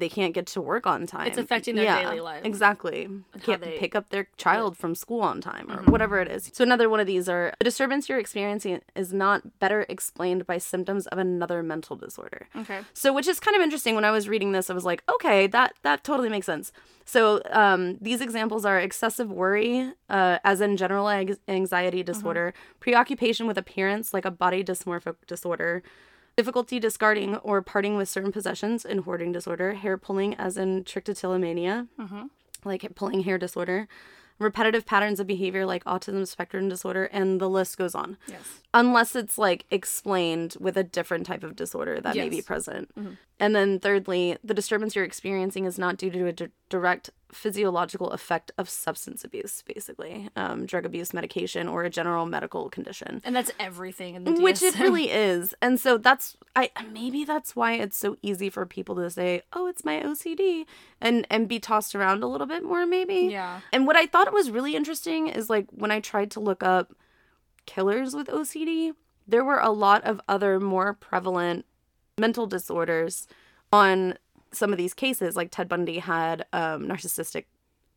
they 0.00 0.08
can't 0.08 0.34
get 0.34 0.46
to 0.46 0.60
work 0.60 0.86
on 0.86 1.06
time 1.06 1.26
It's 1.28 1.38
affecting 1.38 1.76
their 1.76 1.84
daily 2.02 2.20
life. 2.20 2.44
exactly 2.44 3.08
can't 3.42 3.60
they- 3.60 3.68
Mm-hmm. 3.70 3.78
pick 3.78 3.94
up 3.94 4.08
their 4.10 4.26
child 4.36 4.76
from 4.76 4.94
school 4.94 5.20
on 5.20 5.40
time 5.40 5.70
or 5.70 5.82
whatever 5.92 6.18
it 6.20 6.28
is 6.28 6.50
so 6.52 6.64
another 6.64 6.88
one 6.88 6.98
of 7.00 7.06
these 7.06 7.28
are 7.28 7.52
the 7.60 7.64
disturbance 7.64 8.08
you're 8.08 8.18
experiencing 8.18 8.80
is 8.96 9.12
not 9.12 9.58
better 9.60 9.86
explained 9.88 10.46
by 10.46 10.58
symptoms 10.58 11.06
of 11.08 11.18
another 11.18 11.62
mental 11.62 11.94
disorder 11.96 12.48
Okay. 12.56 12.80
so, 12.94 13.12
which 13.12 13.28
is 13.28 13.38
kind 13.40 13.56
of 13.56 13.62
interesting. 13.62 13.94
When 13.94 14.04
I 14.04 14.10
was 14.10 14.28
reading 14.28 14.52
this, 14.52 14.70
I 14.70 14.74
was 14.74 14.84
like, 14.84 15.02
okay, 15.14 15.46
that 15.48 15.74
that 15.82 16.02
totally 16.04 16.28
makes 16.28 16.46
sense. 16.46 16.72
So, 17.04 17.40
um, 17.50 17.96
these 18.00 18.20
examples 18.20 18.64
are 18.64 18.78
excessive 18.78 19.30
worry, 19.30 19.92
uh, 20.08 20.38
as 20.44 20.60
in 20.60 20.76
general 20.76 21.08
anxiety 21.48 22.02
disorder, 22.02 22.52
preoccupation 22.80 23.46
with 23.46 23.58
appearance, 23.58 24.12
like 24.14 24.24
a 24.24 24.30
body 24.30 24.62
dysmorphic 24.64 25.16
disorder, 25.26 25.82
difficulty 26.36 26.78
discarding 26.80 27.36
or 27.36 27.62
parting 27.62 27.96
with 27.96 28.08
certain 28.08 28.32
possessions, 28.32 28.84
and 28.84 29.00
hoarding 29.04 29.32
disorder, 29.32 29.74
hair 29.74 29.96
pulling, 29.98 30.34
as 30.34 30.56
in 30.56 30.84
trichotillomania, 30.84 31.88
mm-hmm. 31.98 32.22
like 32.64 32.94
pulling 32.94 33.20
hair 33.24 33.38
disorder. 33.38 33.88
Repetitive 34.38 34.86
patterns 34.86 35.20
of 35.20 35.26
behavior 35.26 35.66
like 35.66 35.84
autism 35.84 36.26
spectrum 36.26 36.66
disorder, 36.70 37.04
and 37.12 37.38
the 37.42 37.48
list 37.50 37.76
goes 37.76 37.94
on 37.94 38.16
Yes. 38.26 38.62
unless 38.72 39.14
it's 39.14 39.36
like 39.36 39.66
explained 39.70 40.56
with 40.58 40.78
a 40.78 40.82
different 40.82 41.26
type 41.26 41.44
of 41.44 41.54
disorder 41.54 42.00
that 42.00 42.16
may 42.16 42.30
be 42.30 42.40
present. 42.40 42.88
Yes. 42.88 42.94
present. 42.94 42.98
Mm-hmm. 42.98 43.14
And 43.38 43.54
then 43.54 43.78
thirdly, 43.80 44.38
the 44.42 44.54
disturbance 44.54 44.96
you're 44.96 45.04
experiencing 45.04 45.66
is 45.66 45.78
not 45.78 45.98
due 45.98 46.10
to 46.10 46.26
a 46.26 46.32
di- 46.32 46.48
direct 46.70 47.10
physiological 47.32 48.10
effect 48.10 48.50
of 48.58 48.68
substance 48.68 49.24
abuse, 49.24 49.62
basically, 49.62 50.28
um, 50.36 50.66
drug 50.66 50.84
abuse, 50.84 51.12
medication, 51.14 51.68
or 51.68 51.84
a 51.84 51.90
general 51.90 52.26
medical 52.26 52.68
condition. 52.70 53.20
And 53.24 53.34
that's 53.34 53.50
everything 53.58 54.14
in 54.14 54.24
the 54.24 54.32
DSM. 54.32 54.42
Which 54.42 54.62
it 54.62 54.78
really 54.78 55.10
is. 55.10 55.54
And 55.62 55.78
so 55.78 55.98
that's 55.98 56.36
I 56.56 56.70
maybe 56.92 57.24
that's 57.24 57.54
why 57.54 57.74
it's 57.74 57.96
so 57.96 58.16
easy 58.22 58.50
for 58.50 58.66
people 58.66 58.96
to 58.96 59.10
say, 59.10 59.42
"Oh, 59.52 59.66
it's 59.66 59.84
my 59.84 60.00
OCD." 60.00 60.66
and 61.00 61.26
and 61.30 61.48
be 61.48 61.58
tossed 61.58 61.94
around 61.94 62.22
a 62.22 62.26
little 62.26 62.46
bit 62.46 62.62
more 62.62 62.86
maybe. 62.86 63.28
Yeah. 63.30 63.60
And 63.72 63.86
what 63.86 63.96
I 63.96 64.06
thought 64.06 64.32
was 64.32 64.50
really 64.50 64.76
interesting 64.76 65.28
is 65.28 65.48
like 65.48 65.66
when 65.70 65.90
I 65.90 66.00
tried 66.00 66.30
to 66.32 66.40
look 66.40 66.62
up 66.62 66.94
killers 67.66 68.14
with 68.14 68.28
OCD, 68.28 68.92
there 69.26 69.44
were 69.44 69.58
a 69.58 69.70
lot 69.70 70.04
of 70.04 70.20
other 70.28 70.60
more 70.60 70.94
prevalent 70.94 71.64
mental 72.18 72.46
disorders 72.46 73.26
on 73.72 74.14
some 74.52 74.72
of 74.72 74.78
these 74.78 74.94
cases. 74.94 75.36
Like 75.36 75.50
Ted 75.50 75.68
Bundy 75.68 75.98
had 75.98 76.46
um, 76.52 76.86
narcissistic 76.86 77.44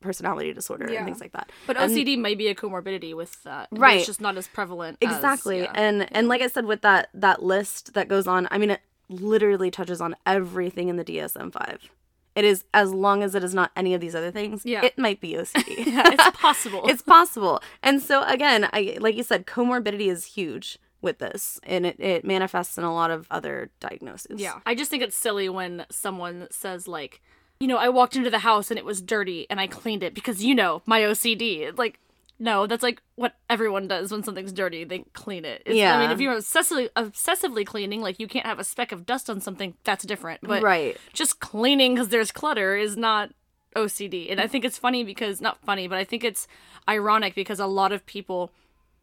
personality 0.01 0.51
disorder 0.53 0.87
Yeah. 0.91 0.97
and 0.99 1.05
things 1.05 1.21
like 1.21 1.31
that. 1.31 1.49
But 1.65 1.77
And- 1.77 1.91
OCD 1.91 2.17
may 2.19 2.35
be 2.35 2.47
a 2.49 2.55
comorbidity 2.55 3.15
with 3.15 3.41
that. 3.43 3.69
Right. 3.71 3.97
It's 3.97 4.05
just 4.05 4.19
not 4.21 4.37
as 4.37 4.47
prevalent. 4.47 4.97
as- 5.01 5.15
exactly 5.15 5.59
yeah. 5.61 5.71
and 5.73 6.07
and 6.13 6.27
like 6.27 6.41
i 6.41 6.47
said 6.47 6.65
with 6.65 6.81
that 6.81 7.07
that 7.13 7.41
list 7.41 7.93
that 7.93 8.09
goes 8.09 8.27
on 8.27 8.47
i 8.51 8.57
mean 8.57 8.71
it, 8.71 8.81
literally 9.09 9.71
touches 9.71 10.01
on 10.01 10.15
everything 10.25 10.87
in 10.89 10.95
the 10.97 11.03
DSM 11.05 11.51
5. 11.53 11.89
It 12.35 12.45
is 12.45 12.63
as 12.73 12.91
long 12.93 13.21
as 13.21 13.35
it 13.35 13.43
is 13.43 13.53
not 13.53 13.69
any 13.75 13.93
of 13.93 14.01
these 14.01 14.15
other 14.15 14.31
things. 14.31 14.65
Yeah. 14.65 14.83
It 14.83 14.97
might 14.97 15.21
be 15.21 15.33
OCD. 15.33 15.85
Yeah, 15.93 16.09
it's 16.11 16.37
possible. 16.37 16.81
it's 16.87 17.01
possible. 17.03 17.61
And 17.83 18.01
so 18.01 18.23
again, 18.23 18.67
I 18.73 18.97
like 18.99 19.15
you 19.15 19.23
said, 19.23 19.45
comorbidity 19.45 20.07
is 20.09 20.25
huge 20.25 20.79
with 21.03 21.19
this, 21.19 21.59
and 21.63 21.85
it, 21.85 21.99
it 21.99 22.25
manifests 22.25 22.77
in 22.77 22.83
a 22.83 22.93
lot 22.93 23.11
of 23.11 23.27
other 23.29 23.69
diagnoses. 23.79 24.39
Yeah. 24.39 24.59
I 24.65 24.73
just 24.73 24.89
think 24.89 25.03
it's 25.03 25.17
silly 25.17 25.49
when 25.49 25.85
someone 25.91 26.47
says 26.49 26.87
like, 26.87 27.21
you 27.59 27.67
know, 27.67 27.77
I 27.77 27.89
walked 27.89 28.15
into 28.15 28.29
the 28.29 28.39
house 28.39 28.71
and 28.71 28.79
it 28.79 28.85
was 28.85 29.01
dirty 29.01 29.45
and 29.49 29.59
I 29.59 29.67
cleaned 29.67 30.01
it 30.01 30.15
because 30.15 30.43
you 30.43 30.55
know, 30.55 30.81
my 30.85 31.01
OCD. 31.01 31.77
Like 31.77 31.99
no, 32.39 32.65
that's 32.65 32.83
like 32.83 33.01
what 33.15 33.35
everyone 33.49 33.87
does 33.87 34.11
when 34.11 34.23
something's 34.23 34.51
dirty. 34.51 34.83
They 34.83 34.99
clean 35.13 35.45
it. 35.45 35.61
It's- 35.65 35.93
I 35.95 36.01
mean, 36.01 36.11
if 36.11 36.19
you're 36.19 36.35
obsessively 36.35 36.89
obsessively 36.95 37.65
cleaning, 37.65 38.01
like 38.01 38.19
you 38.19 38.27
can't 38.27 38.45
have 38.45 38.59
a 38.59 38.63
speck 38.63 38.91
of 38.91 39.05
dust 39.05 39.29
on 39.29 39.39
something, 39.39 39.75
that's 39.83 40.03
different. 40.03 40.41
But 40.41 40.63
right. 40.63 40.97
just 41.13 41.39
cleaning 41.39 41.93
because 41.93 42.09
there's 42.09 42.31
clutter 42.31 42.75
is 42.75 42.97
not 42.97 43.31
OCD. 43.75 44.31
And 44.31 44.41
I 44.41 44.47
think 44.47 44.65
it's 44.65 44.77
funny 44.77 45.03
because 45.03 45.41
not 45.41 45.57
funny, 45.59 45.87
but 45.87 45.97
I 45.97 46.03
think 46.03 46.23
it's 46.23 46.47
ironic 46.87 47.35
because 47.35 47.59
a 47.59 47.67
lot 47.67 47.91
of 47.91 48.05
people 48.05 48.51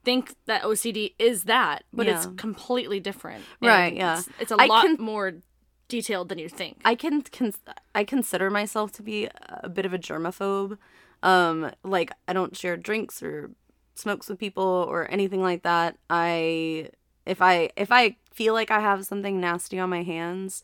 think 0.04 0.34
that 0.46 0.62
OCD 0.62 1.14
is 1.18 1.44
that, 1.44 1.84
but 1.92 2.06
it's 2.06 2.26
completely 2.36 3.00
different. 3.00 3.44
Right, 3.60 3.94
yeah. 3.94 4.18
It's, 4.18 4.28
it's 4.40 4.52
a 4.52 4.56
I 4.58 4.66
lot 4.66 4.84
can- 4.84 4.96
more 4.98 5.34
detailed 5.88 6.28
than 6.28 6.38
you 6.38 6.48
think. 6.48 6.80
I 6.84 6.94
can 6.94 7.22
cons- 7.22 7.58
I 7.94 8.04
consider 8.04 8.50
myself 8.50 8.92
to 8.92 9.02
be 9.02 9.28
a 9.62 9.68
bit 9.68 9.84
of 9.84 9.92
a 9.92 9.98
germaphobe. 9.98 10.78
Um, 11.22 11.70
like 11.84 12.12
I 12.26 12.32
don't 12.32 12.56
share 12.56 12.76
drinks 12.76 13.22
or 13.22 13.50
smokes 13.94 14.28
with 14.28 14.38
people 14.38 14.86
or 14.88 15.10
anything 15.10 15.42
like 15.42 15.62
that. 15.64 15.96
I 16.08 16.88
if 17.26 17.42
I 17.42 17.70
if 17.76 17.92
I 17.92 18.16
feel 18.32 18.54
like 18.54 18.70
I 18.70 18.80
have 18.80 19.04
something 19.04 19.38
nasty 19.40 19.78
on 19.78 19.90
my 19.90 20.02
hands, 20.02 20.62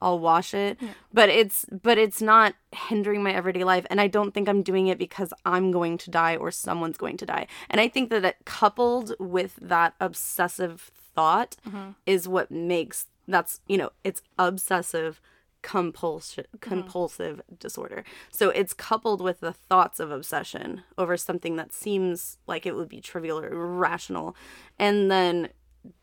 I'll 0.00 0.18
wash 0.18 0.54
it. 0.54 0.78
But 1.12 1.28
it's 1.28 1.66
but 1.70 1.98
it's 1.98 2.22
not 2.22 2.54
hindering 2.72 3.22
my 3.22 3.32
everyday 3.32 3.64
life 3.64 3.86
and 3.90 4.00
I 4.00 4.06
don't 4.06 4.32
think 4.32 4.48
I'm 4.48 4.62
doing 4.62 4.86
it 4.88 4.98
because 4.98 5.32
I'm 5.44 5.72
going 5.72 5.98
to 5.98 6.10
die 6.10 6.36
or 6.36 6.50
someone's 6.50 6.98
going 6.98 7.16
to 7.18 7.26
die. 7.26 7.46
And 7.70 7.80
I 7.80 7.88
think 7.88 8.10
that 8.10 8.24
it 8.24 8.36
coupled 8.44 9.14
with 9.18 9.56
that 9.60 9.94
obsessive 10.00 10.90
thought 11.14 11.56
mm-hmm. 11.66 11.90
is 12.06 12.28
what 12.28 12.50
makes 12.50 13.06
that's 13.26 13.60
you 13.66 13.76
know, 13.76 13.90
it's 14.04 14.22
obsessive 14.38 15.20
compulsion 15.60 16.44
mm-hmm. 16.44 16.58
compulsive 16.58 17.42
disorder. 17.58 18.04
So 18.30 18.50
it's 18.50 18.72
coupled 18.72 19.20
with 19.20 19.40
the 19.40 19.52
thoughts 19.52 19.98
of 19.98 20.10
obsession 20.10 20.82
over 20.96 21.16
something 21.16 21.56
that 21.56 21.72
seems 21.72 22.38
like 22.46 22.66
it 22.66 22.76
would 22.76 22.88
be 22.88 23.00
trivial 23.00 23.40
or 23.40 23.48
irrational 23.48 24.36
and 24.78 25.10
then 25.10 25.48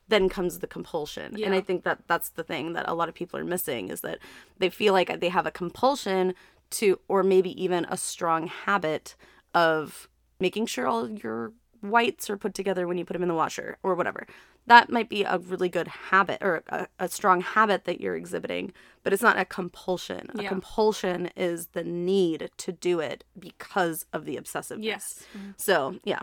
then 0.08 0.30
comes 0.30 0.60
the 0.60 0.68
compulsion. 0.68 1.42
And 1.44 1.54
I 1.54 1.62
think 1.62 1.84
that 1.84 2.08
that's 2.08 2.30
the 2.30 2.44
thing 2.44 2.74
that 2.74 2.88
a 2.88 2.94
lot 2.94 3.10
of 3.10 3.16
people 3.16 3.40
are 3.40 3.46
missing 3.46 3.90
is 3.90 4.02
that 4.02 4.20
they 4.60 4.70
feel 4.70 4.94
like 4.94 5.20
they 5.20 5.30
have 5.30 5.46
a 5.46 5.52
compulsion 5.52 6.34
to 6.72 7.00
or 7.08 7.24
maybe 7.24 7.62
even 7.62 7.86
a 7.90 7.98
strong 7.98 8.48
habit 8.48 9.16
of 9.54 10.08
making 10.40 10.66
sure 10.66 10.88
all 10.88 11.10
your 11.10 11.54
whites 11.82 12.30
are 12.30 12.38
put 12.38 12.54
together 12.54 12.88
when 12.88 12.98
you 12.98 13.06
put 13.06 13.14
them 13.14 13.22
in 13.22 13.30
the 13.30 13.36
washer 13.36 13.78
or 13.84 13.96
whatever. 13.96 14.28
That 14.68 14.90
might 14.90 15.10
be 15.10 15.24
a 15.24 15.38
really 15.38 15.70
good 15.70 15.88
habit 15.88 16.40
or 16.42 16.64
a, 16.70 16.88
a 17.00 17.08
strong 17.08 17.42
habit 17.42 17.86
that 17.86 18.02
you're 18.02 18.16
exhibiting, 18.16 18.74
but 19.04 19.14
it's 19.14 19.22
not 19.22 19.38
a 19.38 19.46
compulsion. 19.46 20.30
A 20.40 20.44
compulsion 20.44 21.30
is 21.36 21.68
the 21.68 21.84
need 21.84 22.50
to 22.58 22.72
do 22.72 23.00
it 23.00 23.24
because 23.38 24.06
of 24.12 24.26
the 24.26 24.38
obsessiveness. 24.38 24.84
Yes. 24.84 25.24
So, 25.58 26.00
yeah. 26.04 26.22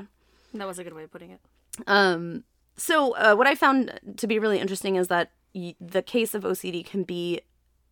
That 0.54 0.66
was 0.66 0.80
a 0.80 0.84
good 0.84 0.92
way 0.92 1.04
of 1.04 1.12
putting 1.12 1.30
it. 1.30 1.40
Um, 1.86 2.42
so 2.76 3.12
uh, 3.16 3.34
what 3.34 3.46
I 3.46 3.54
found 3.54 3.98
to 4.16 4.26
be 4.26 4.38
really 4.38 4.58
interesting 4.58 4.96
is 4.96 5.08
that 5.08 5.30
y- 5.54 5.74
the 5.80 6.02
case 6.02 6.34
of 6.34 6.42
OCD 6.44 6.84
can 6.84 7.02
be 7.04 7.40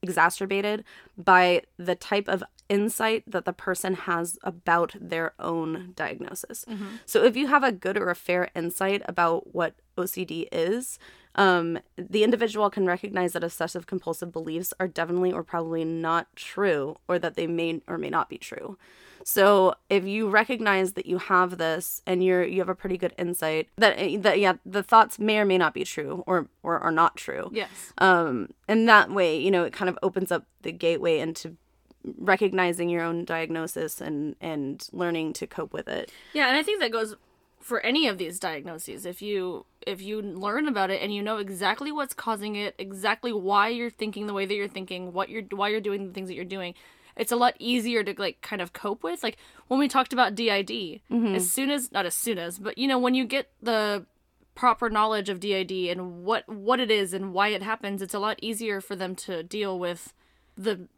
exacerbated 0.02 0.82
by 1.16 1.62
the 1.78 1.94
type 1.94 2.26
of 2.28 2.42
insight 2.68 3.22
that 3.26 3.44
the 3.44 3.52
person 3.52 3.94
has 3.94 4.38
about 4.42 4.94
their 4.98 5.32
own 5.38 5.92
diagnosis. 5.96 6.64
So 7.04 7.24
if 7.24 7.36
you 7.36 7.48
have 7.48 7.62
a 7.64 7.72
good 7.72 7.96
or 7.98 8.08
a 8.10 8.14
fair 8.14 8.50
insight 8.54 9.02
about 9.06 9.52
what 9.54 9.74
OCD 9.98 10.46
is, 10.52 10.98
um, 11.34 11.78
the 11.96 12.24
individual 12.24 12.70
can 12.70 12.86
recognize 12.86 13.32
that 13.34 13.44
obsessive 13.44 13.86
compulsive 13.86 14.32
beliefs 14.32 14.72
are 14.80 14.88
definitely 14.88 15.32
or 15.32 15.42
probably 15.42 15.84
not 15.84 16.34
true, 16.34 16.96
or 17.08 17.18
that 17.18 17.34
they 17.34 17.46
may 17.46 17.82
or 17.86 17.98
may 17.98 18.08
not 18.10 18.28
be 18.28 18.38
true. 18.38 18.78
So 19.24 19.74
if 19.88 20.04
you 20.04 20.28
recognize 20.28 20.94
that 20.94 21.06
you 21.06 21.18
have 21.18 21.58
this 21.58 22.02
and 22.06 22.24
you're 22.24 22.44
you 22.44 22.60
have 22.60 22.68
a 22.68 22.74
pretty 22.74 22.96
good 22.96 23.14
insight 23.18 23.68
that 23.76 24.22
that 24.22 24.38
yeah 24.38 24.54
the 24.64 24.82
thoughts 24.82 25.18
may 25.18 25.38
or 25.38 25.44
may 25.44 25.58
not 25.58 25.74
be 25.74 25.84
true 25.84 26.24
or 26.26 26.48
or 26.62 26.78
are 26.78 26.92
not 26.92 27.16
true. 27.16 27.50
Yes. 27.52 27.92
Um, 27.98 28.50
and 28.68 28.88
that 28.88 29.10
way, 29.10 29.38
you 29.38 29.50
know, 29.50 29.64
it 29.64 29.72
kind 29.72 29.88
of 29.88 29.98
opens 30.02 30.32
up 30.32 30.46
the 30.62 30.72
gateway 30.72 31.18
into 31.18 31.56
recognizing 32.18 32.88
your 32.88 33.02
own 33.02 33.24
diagnosis 33.24 34.00
and 34.00 34.36
and 34.40 34.88
learning 34.92 35.32
to 35.34 35.46
cope 35.46 35.72
with 35.72 35.88
it. 35.88 36.10
Yeah, 36.32 36.48
and 36.48 36.56
I 36.56 36.62
think 36.62 36.80
that 36.80 36.92
goes 36.92 37.16
for 37.60 37.80
any 37.80 38.08
of 38.08 38.18
these 38.18 38.38
diagnoses. 38.38 39.04
If 39.04 39.22
you 39.22 39.66
if 39.86 40.02
you 40.02 40.20
learn 40.22 40.66
about 40.66 40.90
it 40.90 41.02
and 41.02 41.14
you 41.14 41.22
know 41.22 41.36
exactly 41.36 41.92
what's 41.92 42.14
causing 42.14 42.56
it, 42.56 42.74
exactly 42.78 43.32
why 43.32 43.68
you're 43.68 43.90
thinking 43.90 44.26
the 44.26 44.34
way 44.34 44.46
that 44.46 44.54
you're 44.54 44.68
thinking, 44.68 45.12
what 45.12 45.28
you're 45.28 45.42
why 45.50 45.68
you're 45.68 45.80
doing 45.80 46.06
the 46.06 46.12
things 46.12 46.28
that 46.28 46.34
you're 46.34 46.44
doing, 46.44 46.74
it's 47.20 47.30
a 47.30 47.36
lot 47.36 47.54
easier 47.58 48.02
to 48.02 48.14
like 48.18 48.40
kind 48.40 48.62
of 48.62 48.72
cope 48.72 49.04
with. 49.04 49.22
Like 49.22 49.36
when 49.68 49.78
we 49.78 49.88
talked 49.88 50.14
about 50.14 50.34
DID, 50.34 51.02
as 51.34 51.52
soon 51.52 51.70
as 51.70 51.92
not 51.92 52.06
as 52.06 52.14
soon 52.14 52.38
as, 52.38 52.58
but 52.58 52.78
you 52.78 52.88
know 52.88 52.98
when 52.98 53.14
you 53.14 53.26
get 53.26 53.50
the 53.62 54.06
proper 54.54 54.88
knowledge 54.88 55.28
of 55.28 55.38
DID 55.38 55.70
and 55.70 56.24
what 56.24 56.48
what 56.48 56.80
it 56.80 56.90
is 56.90 57.12
and 57.12 57.34
why 57.34 57.48
it 57.48 57.62
happens, 57.62 58.00
it's 58.00 58.14
a 58.14 58.18
lot 58.18 58.38
easier 58.40 58.80
for 58.80 58.96
them 58.96 59.14
to 59.16 59.42
deal 59.42 59.78
with 59.78 60.14
the 60.56 60.88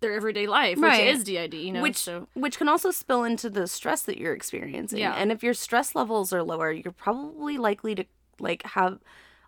their 0.00 0.12
everyday 0.12 0.46
life, 0.46 0.76
which 0.78 0.98
is 0.98 1.24
DID. 1.24 1.54
You 1.54 1.72
know, 1.72 1.82
which 1.82 1.96
so 1.96 2.28
which 2.34 2.58
can 2.58 2.68
also 2.68 2.90
spill 2.90 3.24
into 3.24 3.48
the 3.48 3.66
stress 3.66 4.02
that 4.02 4.18
you're 4.18 4.34
experiencing. 4.34 4.98
Yeah. 4.98 5.14
And 5.14 5.32
if 5.32 5.42
your 5.42 5.54
stress 5.54 5.94
levels 5.94 6.30
are 6.30 6.42
lower, 6.42 6.70
you're 6.70 6.92
probably 6.92 7.56
likely 7.56 7.94
to 7.94 8.04
like 8.38 8.62
have 8.64 8.98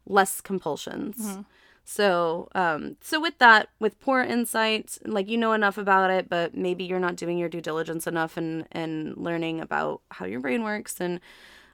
less 0.06 0.40
compulsions. 0.40 1.16
Mm-hmm. 1.18 1.42
So, 1.84 2.48
um, 2.54 2.96
so 3.00 3.20
with 3.20 3.38
that, 3.38 3.68
with 3.80 4.00
poor 4.00 4.22
insight, 4.22 4.98
like 5.04 5.28
you 5.28 5.36
know 5.36 5.52
enough 5.52 5.78
about 5.78 6.10
it, 6.10 6.28
but 6.28 6.54
maybe 6.54 6.84
you're 6.84 7.00
not 7.00 7.16
doing 7.16 7.38
your 7.38 7.48
due 7.48 7.60
diligence 7.60 8.06
enough 8.06 8.36
and 8.36 8.66
and 8.72 9.16
learning 9.16 9.60
about 9.60 10.00
how 10.10 10.24
your 10.26 10.40
brain 10.40 10.62
works 10.62 11.00
and 11.00 11.20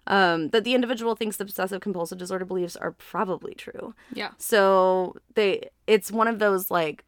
um, 0.08 0.48
that 0.48 0.64
the 0.64 0.74
individual 0.74 1.14
thinks 1.14 1.36
the 1.36 1.44
obsessive 1.44 1.80
compulsive 1.82 2.18
disorder 2.18 2.44
beliefs 2.46 2.76
are 2.76 2.92
probably 2.92 3.54
true. 3.54 3.94
yeah. 4.12 4.30
So 4.38 5.16
they, 5.34 5.68
it's 5.86 6.10
one 6.10 6.28
of 6.28 6.38
those 6.38 6.70
like, 6.70 7.04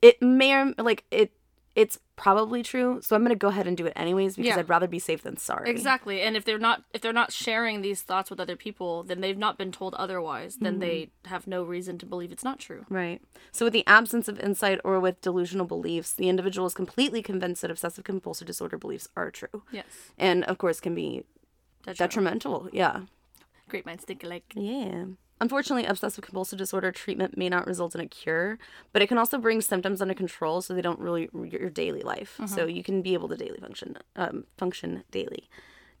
it 0.00 0.20
may 0.22 0.54
or 0.54 0.72
like 0.78 1.04
it, 1.10 1.32
it's 1.78 1.96
probably 2.16 2.64
true. 2.64 2.98
So 3.00 3.14
I'm 3.14 3.22
gonna 3.22 3.36
go 3.36 3.46
ahead 3.46 3.68
and 3.68 3.76
do 3.76 3.86
it 3.86 3.92
anyways 3.94 4.34
because 4.34 4.48
Yeah. 4.48 4.58
I'd 4.58 4.68
rather 4.68 4.88
be 4.88 4.98
safe 4.98 5.22
than 5.22 5.36
sorry. 5.36 5.70
Exactly. 5.70 6.22
And 6.22 6.36
if 6.36 6.44
they're 6.44 6.58
not 6.58 6.82
if 6.92 7.00
they're 7.00 7.12
not 7.12 7.32
sharing 7.32 7.82
these 7.82 8.02
thoughts 8.02 8.30
with 8.30 8.40
other 8.40 8.56
people, 8.56 9.04
then 9.04 9.20
they've 9.20 9.38
not 9.38 9.56
been 9.56 9.70
told 9.70 9.94
otherwise. 9.94 10.56
Then 10.56 10.80
they 10.80 11.02
mm-hmm. 11.02 11.28
have 11.28 11.46
no 11.46 11.62
reason 11.62 11.96
to 11.98 12.06
believe 12.06 12.32
it's 12.32 12.42
not 12.42 12.58
true. 12.58 12.84
Right. 12.88 13.22
So 13.52 13.66
with 13.66 13.74
the 13.74 13.86
absence 13.86 14.26
of 14.26 14.40
insight 14.40 14.80
or 14.82 14.98
with 14.98 15.20
delusional 15.20 15.66
beliefs, 15.66 16.12
the 16.12 16.28
individual 16.28 16.66
is 16.66 16.74
completely 16.74 17.22
convinced 17.22 17.62
that 17.62 17.70
obsessive 17.70 18.02
compulsive 18.02 18.48
disorder 18.48 18.76
beliefs 18.76 19.08
are 19.14 19.30
true, 19.30 19.62
Yes. 19.70 19.86
and 20.18 20.42
of 20.44 20.58
course 20.58 20.80
can 20.80 20.96
be 20.96 21.22
That's 21.84 21.98
detrimental. 22.00 22.68
Yeah. 22.72 23.02
Great 23.68 23.86
minds 23.86 24.02
think 24.04 24.24
alike. 24.24 24.52
Yeah. 24.56 25.04
Unfortunately, 25.40 25.84
obsessive 25.86 26.24
compulsive 26.24 26.58
disorder 26.58 26.90
treatment 26.90 27.36
may 27.38 27.48
not 27.48 27.66
result 27.66 27.94
in 27.94 28.00
a 28.00 28.06
cure, 28.06 28.58
but 28.92 29.02
it 29.02 29.06
can 29.06 29.18
also 29.18 29.38
bring 29.38 29.60
symptoms 29.60 30.02
under 30.02 30.14
control 30.14 30.60
so 30.62 30.74
they 30.74 30.82
don't 30.82 30.98
really 30.98 31.28
your 31.32 31.70
daily 31.70 32.02
life. 32.02 32.40
So 32.46 32.66
you 32.66 32.82
can 32.82 33.02
be 33.02 33.14
able 33.14 33.28
to 33.28 33.36
daily 33.36 33.58
function 33.58 33.96
um, 34.16 34.44
function 34.56 35.04
daily. 35.10 35.48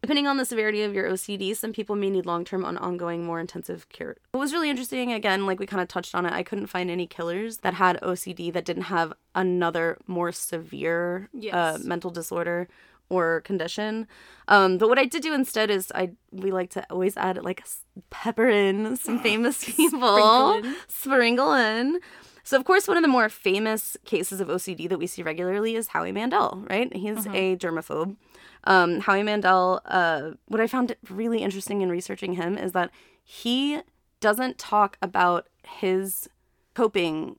Depending 0.00 0.28
on 0.28 0.36
the 0.36 0.44
severity 0.44 0.82
of 0.84 0.94
your 0.94 1.10
OCD, 1.10 1.56
some 1.56 1.72
people 1.72 1.96
may 1.96 2.08
need 2.08 2.24
long 2.24 2.44
term 2.44 2.64
and 2.64 2.78
ongoing, 2.78 3.24
more 3.24 3.40
intensive 3.40 3.88
care. 3.88 4.16
What 4.30 4.40
was 4.40 4.52
really 4.52 4.70
interesting, 4.70 5.12
again, 5.12 5.44
like 5.44 5.58
we 5.58 5.66
kind 5.66 5.82
of 5.82 5.88
touched 5.88 6.14
on 6.14 6.24
it, 6.24 6.32
I 6.32 6.44
couldn't 6.44 6.68
find 6.68 6.88
any 6.88 7.08
killers 7.08 7.58
that 7.58 7.74
had 7.74 8.00
OCD 8.00 8.52
that 8.52 8.64
didn't 8.64 8.84
have 8.84 9.12
another 9.34 9.98
more 10.06 10.30
severe 10.30 11.28
uh, 11.52 11.78
mental 11.82 12.10
disorder 12.12 12.68
or 13.10 13.40
condition. 13.42 14.06
Um, 14.48 14.78
but 14.78 14.88
what 14.88 14.98
I 14.98 15.04
did 15.04 15.22
do 15.22 15.34
instead 15.34 15.70
is 15.70 15.90
I 15.94 16.10
we 16.30 16.50
like 16.50 16.70
to 16.70 16.84
always 16.90 17.16
add 17.16 17.42
like 17.44 17.64
pepper 18.10 18.48
in 18.48 18.96
some 18.96 19.18
famous 19.22 19.64
people, 19.64 20.00
Sprinkle 20.00 20.52
in. 20.54 20.76
sprinkle 20.88 21.52
in. 21.54 22.00
So 22.44 22.56
of 22.56 22.64
course, 22.64 22.88
one 22.88 22.96
of 22.96 23.02
the 23.02 23.08
more 23.08 23.28
famous 23.28 23.96
cases 24.06 24.40
of 24.40 24.48
OCD 24.48 24.88
that 24.88 24.98
we 24.98 25.06
see 25.06 25.22
regularly 25.22 25.74
is 25.76 25.88
Howie 25.88 26.12
Mandel, 26.12 26.64
right? 26.70 26.94
He's 26.96 27.26
a 27.26 27.56
germaphobe. 27.56 28.16
Um, 28.64 29.00
Howie 29.00 29.22
Mandel. 29.22 29.80
Uh, 29.84 30.30
what 30.46 30.60
I 30.60 30.66
found 30.66 30.96
really 31.10 31.38
interesting 31.42 31.82
in 31.82 31.90
researching 31.90 32.34
him 32.34 32.56
is 32.56 32.72
that 32.72 32.90
he 33.22 33.80
doesn't 34.20 34.56
talk 34.58 34.96
about 35.02 35.46
his 35.62 36.28
coping 36.74 37.36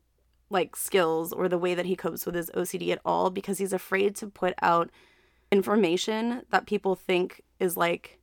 like 0.52 0.76
skills 0.76 1.32
or 1.34 1.48
the 1.48 1.58
way 1.58 1.74
that 1.76 1.86
he 1.86 1.96
copes 1.96 2.26
with 2.26 2.36
his 2.36 2.50
OCD 2.52 2.90
at 2.92 3.02
all 3.06 3.30
because 3.30 3.58
he's 3.58 3.74
afraid 3.74 4.16
to 4.16 4.28
put 4.28 4.54
out 4.62 4.90
information 5.51 6.44
that 6.51 6.65
people 6.65 6.96
think 6.96 7.41
is 7.60 7.75
like 7.77 8.18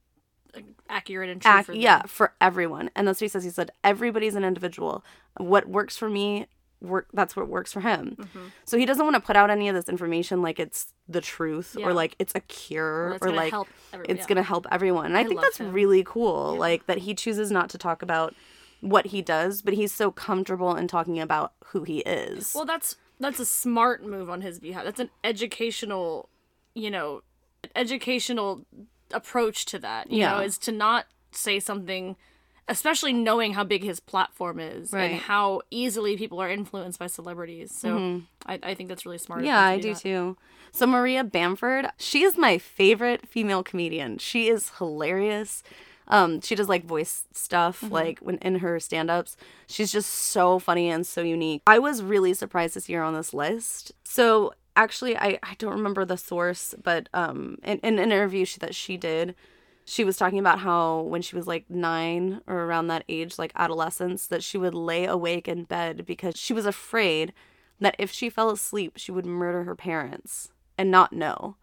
Accurate 0.88 1.28
and 1.28 1.42
true 1.42 1.52
ac- 1.52 1.62
for 1.64 1.72
yeah 1.74 2.02
for 2.06 2.32
everyone 2.40 2.90
and 2.96 3.06
that's 3.06 3.20
what 3.20 3.24
he 3.26 3.28
says 3.28 3.44
he 3.44 3.50
said 3.50 3.70
everybody's 3.84 4.34
an 4.36 4.44
individual 4.44 5.04
what 5.36 5.68
works 5.68 5.98
for 5.98 6.08
me 6.08 6.46
work 6.80 7.08
that's 7.12 7.34
what 7.36 7.48
works 7.48 7.72
for 7.72 7.80
him. 7.80 8.16
Mm-hmm. 8.18 8.46
So 8.64 8.78
he 8.78 8.86
doesn't 8.86 9.04
want 9.04 9.16
to 9.16 9.20
put 9.20 9.34
out 9.36 9.50
any 9.50 9.68
of 9.68 9.74
this 9.74 9.88
information 9.88 10.40
like 10.42 10.58
it's 10.60 10.92
the 11.08 11.20
truth 11.20 11.74
Yeah. 11.78 11.86
or 11.86 11.92
like 11.92 12.14
it's 12.18 12.32
a 12.34 12.40
cure 12.40 13.08
Or 13.08 13.14
it's 13.16 13.26
or 13.26 13.32
like 13.32 13.52
every- 13.92 14.06
it's 14.08 14.20
yeah. 14.20 14.26
going 14.26 14.36
to 14.36 14.42
help 14.42 14.66
everyone. 14.70 15.06
And 15.06 15.16
I, 15.18 15.24
think 15.24 15.40
that's 15.40 15.58
him. 15.58 15.72
really 15.72 16.04
cool 16.04 16.54
like 16.56 16.86
that 16.86 16.98
he 16.98 17.14
chooses 17.14 17.50
not 17.50 17.68
to 17.70 17.78
talk 17.78 18.02
about 18.02 18.34
what 18.80 19.06
he 19.06 19.22
does, 19.22 19.62
but 19.62 19.74
he's 19.74 19.92
so 19.92 20.10
comfortable 20.10 20.76
in 20.76 20.86
talking 20.86 21.18
about 21.18 21.54
who 21.68 21.82
he 21.82 21.98
is. 22.00 22.52
Well, 22.54 22.66
that's 22.66 22.96
that's 23.18 23.40
a 23.40 23.46
smart 23.46 24.04
move 24.04 24.28
on 24.30 24.42
his 24.42 24.58
behalf. 24.60 24.84
That's 24.84 25.00
an 25.00 25.10
educational, 25.24 26.28
you 26.76 26.90
know, 26.90 27.22
educational 27.74 28.64
approach 29.12 29.64
to 29.66 29.78
that. 29.80 30.10
You 30.10 30.20
know, 30.20 30.38
Yeah. 30.40 30.42
is 30.42 30.58
to 30.58 30.72
not 30.72 31.06
say 31.30 31.60
something, 31.60 32.16
especially 32.68 33.12
knowing 33.12 33.54
how 33.54 33.64
big 33.64 33.82
his 33.84 34.00
platform 34.00 34.58
is 34.58 34.92
Right. 34.92 35.12
and 35.12 35.20
how 35.20 35.62
easily 35.70 36.16
people 36.16 36.40
are 36.40 36.50
influenced 36.50 36.98
by 36.98 37.06
celebrities. 37.06 37.72
So 37.72 38.22
I, 38.46 38.58
I 38.62 38.74
think 38.74 38.88
that's 38.88 39.04
really 39.06 39.18
smart. 39.18 39.40
Mm-hmm. 39.40 39.46
Yeah, 39.46 39.60
I 39.60 39.78
do 39.78 39.94
that. 39.94 40.00
too. 40.02 40.36
So 40.72 40.86
Maria 40.86 41.24
Bamford, 41.24 41.86
she 41.98 42.22
is 42.22 42.36
my 42.36 42.58
favorite 42.58 43.26
female 43.28 43.62
comedian. 43.62 44.18
She 44.18 44.48
is 44.48 44.72
hilarious. 44.78 45.62
Um, 46.08 46.40
she 46.40 46.54
does 46.54 46.68
like 46.68 46.84
voice 46.84 47.24
stuff, 47.32 47.80
Mm-hmm. 47.80 47.92
like 47.94 48.18
when 48.20 48.38
in 48.38 48.56
her 48.56 48.78
stand-ups. 48.80 49.36
She's 49.66 49.90
just 49.92 50.10
so 50.12 50.58
funny 50.58 50.88
and 50.90 51.06
so 51.06 51.20
unique. 51.22 51.62
I 51.66 51.78
was 51.78 52.02
really 52.02 52.34
surprised 52.34 52.74
to 52.74 52.80
see 52.80 52.92
her 52.94 53.02
on 53.02 53.14
this 53.14 53.32
list. 53.34 53.92
So 54.04 54.52
actually, 54.76 55.16
I 55.16 55.38
I 55.42 55.54
don't 55.58 55.72
remember 55.72 56.04
the 56.04 56.16
source, 56.16 56.74
but 56.82 57.08
um, 57.14 57.58
in, 57.64 57.78
in 57.78 57.98
an 57.98 58.12
interview 58.12 58.44
she, 58.44 58.58
that 58.60 58.74
she 58.74 58.96
did, 58.96 59.34
she 59.84 60.04
was 60.04 60.16
talking 60.16 60.38
about 60.38 60.60
how 60.60 61.00
when 61.02 61.22
she 61.22 61.36
was 61.36 61.46
like 61.46 61.68
nine 61.70 62.40
or 62.46 62.64
around 62.64 62.88
that 62.88 63.04
age, 63.08 63.38
like 63.38 63.52
adolescence, 63.56 64.26
that 64.26 64.42
she 64.42 64.58
would 64.58 64.74
lay 64.74 65.04
awake 65.06 65.48
in 65.48 65.64
bed 65.64 66.04
because 66.06 66.36
she 66.36 66.52
was 66.52 66.66
afraid 66.66 67.32
that 67.80 67.96
if 67.98 68.10
she 68.10 68.28
fell 68.28 68.50
asleep, 68.50 68.94
she 68.96 69.12
would 69.12 69.26
murder 69.26 69.64
her 69.64 69.76
parents 69.76 70.50
and 70.76 70.90
not 70.90 71.12
know. 71.12 71.56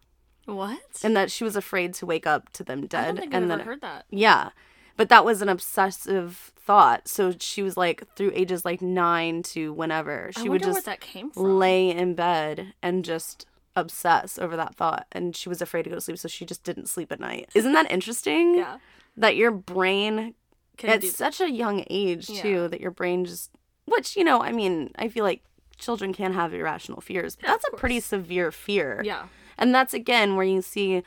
What? 0.46 1.00
And 1.02 1.16
that 1.16 1.30
she 1.30 1.44
was 1.44 1.56
afraid 1.56 1.94
to 1.94 2.06
wake 2.06 2.26
up 2.26 2.50
to 2.54 2.64
them 2.64 2.86
dead. 2.86 3.18
I've 3.18 3.24
and 3.24 3.34
ever 3.34 3.46
then 3.46 3.60
heard 3.60 3.80
that. 3.80 4.06
yeah. 4.10 4.50
But 4.96 5.08
that 5.08 5.24
was 5.24 5.42
an 5.42 5.48
obsessive 5.48 6.52
thought. 6.56 7.08
So 7.08 7.34
she 7.38 7.62
was 7.62 7.76
like 7.76 8.02
through 8.16 8.32
ages 8.34 8.64
like 8.64 8.80
nine 8.80 9.42
to 9.44 9.72
whenever. 9.72 10.30
She 10.40 10.48
would 10.48 10.62
just 10.62 10.84
that 10.84 11.00
lay 11.36 11.90
in 11.90 12.14
bed 12.14 12.74
and 12.82 13.04
just 13.04 13.46
obsess 13.76 14.38
over 14.38 14.56
that 14.56 14.74
thought. 14.76 15.06
And 15.12 15.34
she 15.34 15.48
was 15.48 15.60
afraid 15.60 15.82
to 15.82 15.90
go 15.90 15.96
to 15.96 16.00
sleep, 16.00 16.18
so 16.18 16.28
she 16.28 16.44
just 16.44 16.62
didn't 16.62 16.88
sleep 16.88 17.10
at 17.10 17.18
night. 17.20 17.50
Isn't 17.54 17.72
that 17.72 17.90
interesting? 17.90 18.56
yeah. 18.56 18.78
That 19.16 19.36
your 19.36 19.50
brain 19.52 20.34
Can 20.76 20.90
at 20.90 21.04
such 21.04 21.40
a 21.40 21.50
young 21.50 21.84
age 21.88 22.28
Yeah. 22.28 22.42
too 22.42 22.68
that 22.68 22.80
your 22.80 22.90
brain 22.90 23.24
just 23.24 23.50
which 23.84 24.16
you 24.16 24.24
know 24.24 24.42
i 24.42 24.50
mean 24.50 24.90
i 24.96 25.06
feel 25.08 25.22
like 25.22 25.44
children 25.78 26.12
can 26.12 26.32
have 26.32 26.52
irrational 26.52 27.00
fears 27.00 27.36
but 27.36 27.44
Yeah, 27.44 27.50
that's 27.52 27.66
a 27.72 27.76
pretty 27.76 28.00
severe 28.00 28.50
fear 28.50 29.02
yeah. 29.04 29.26
and 29.58 29.72
that's 29.72 29.94
again 29.94 30.34
where 30.34 30.44
you 30.46 30.62
see 30.62 31.04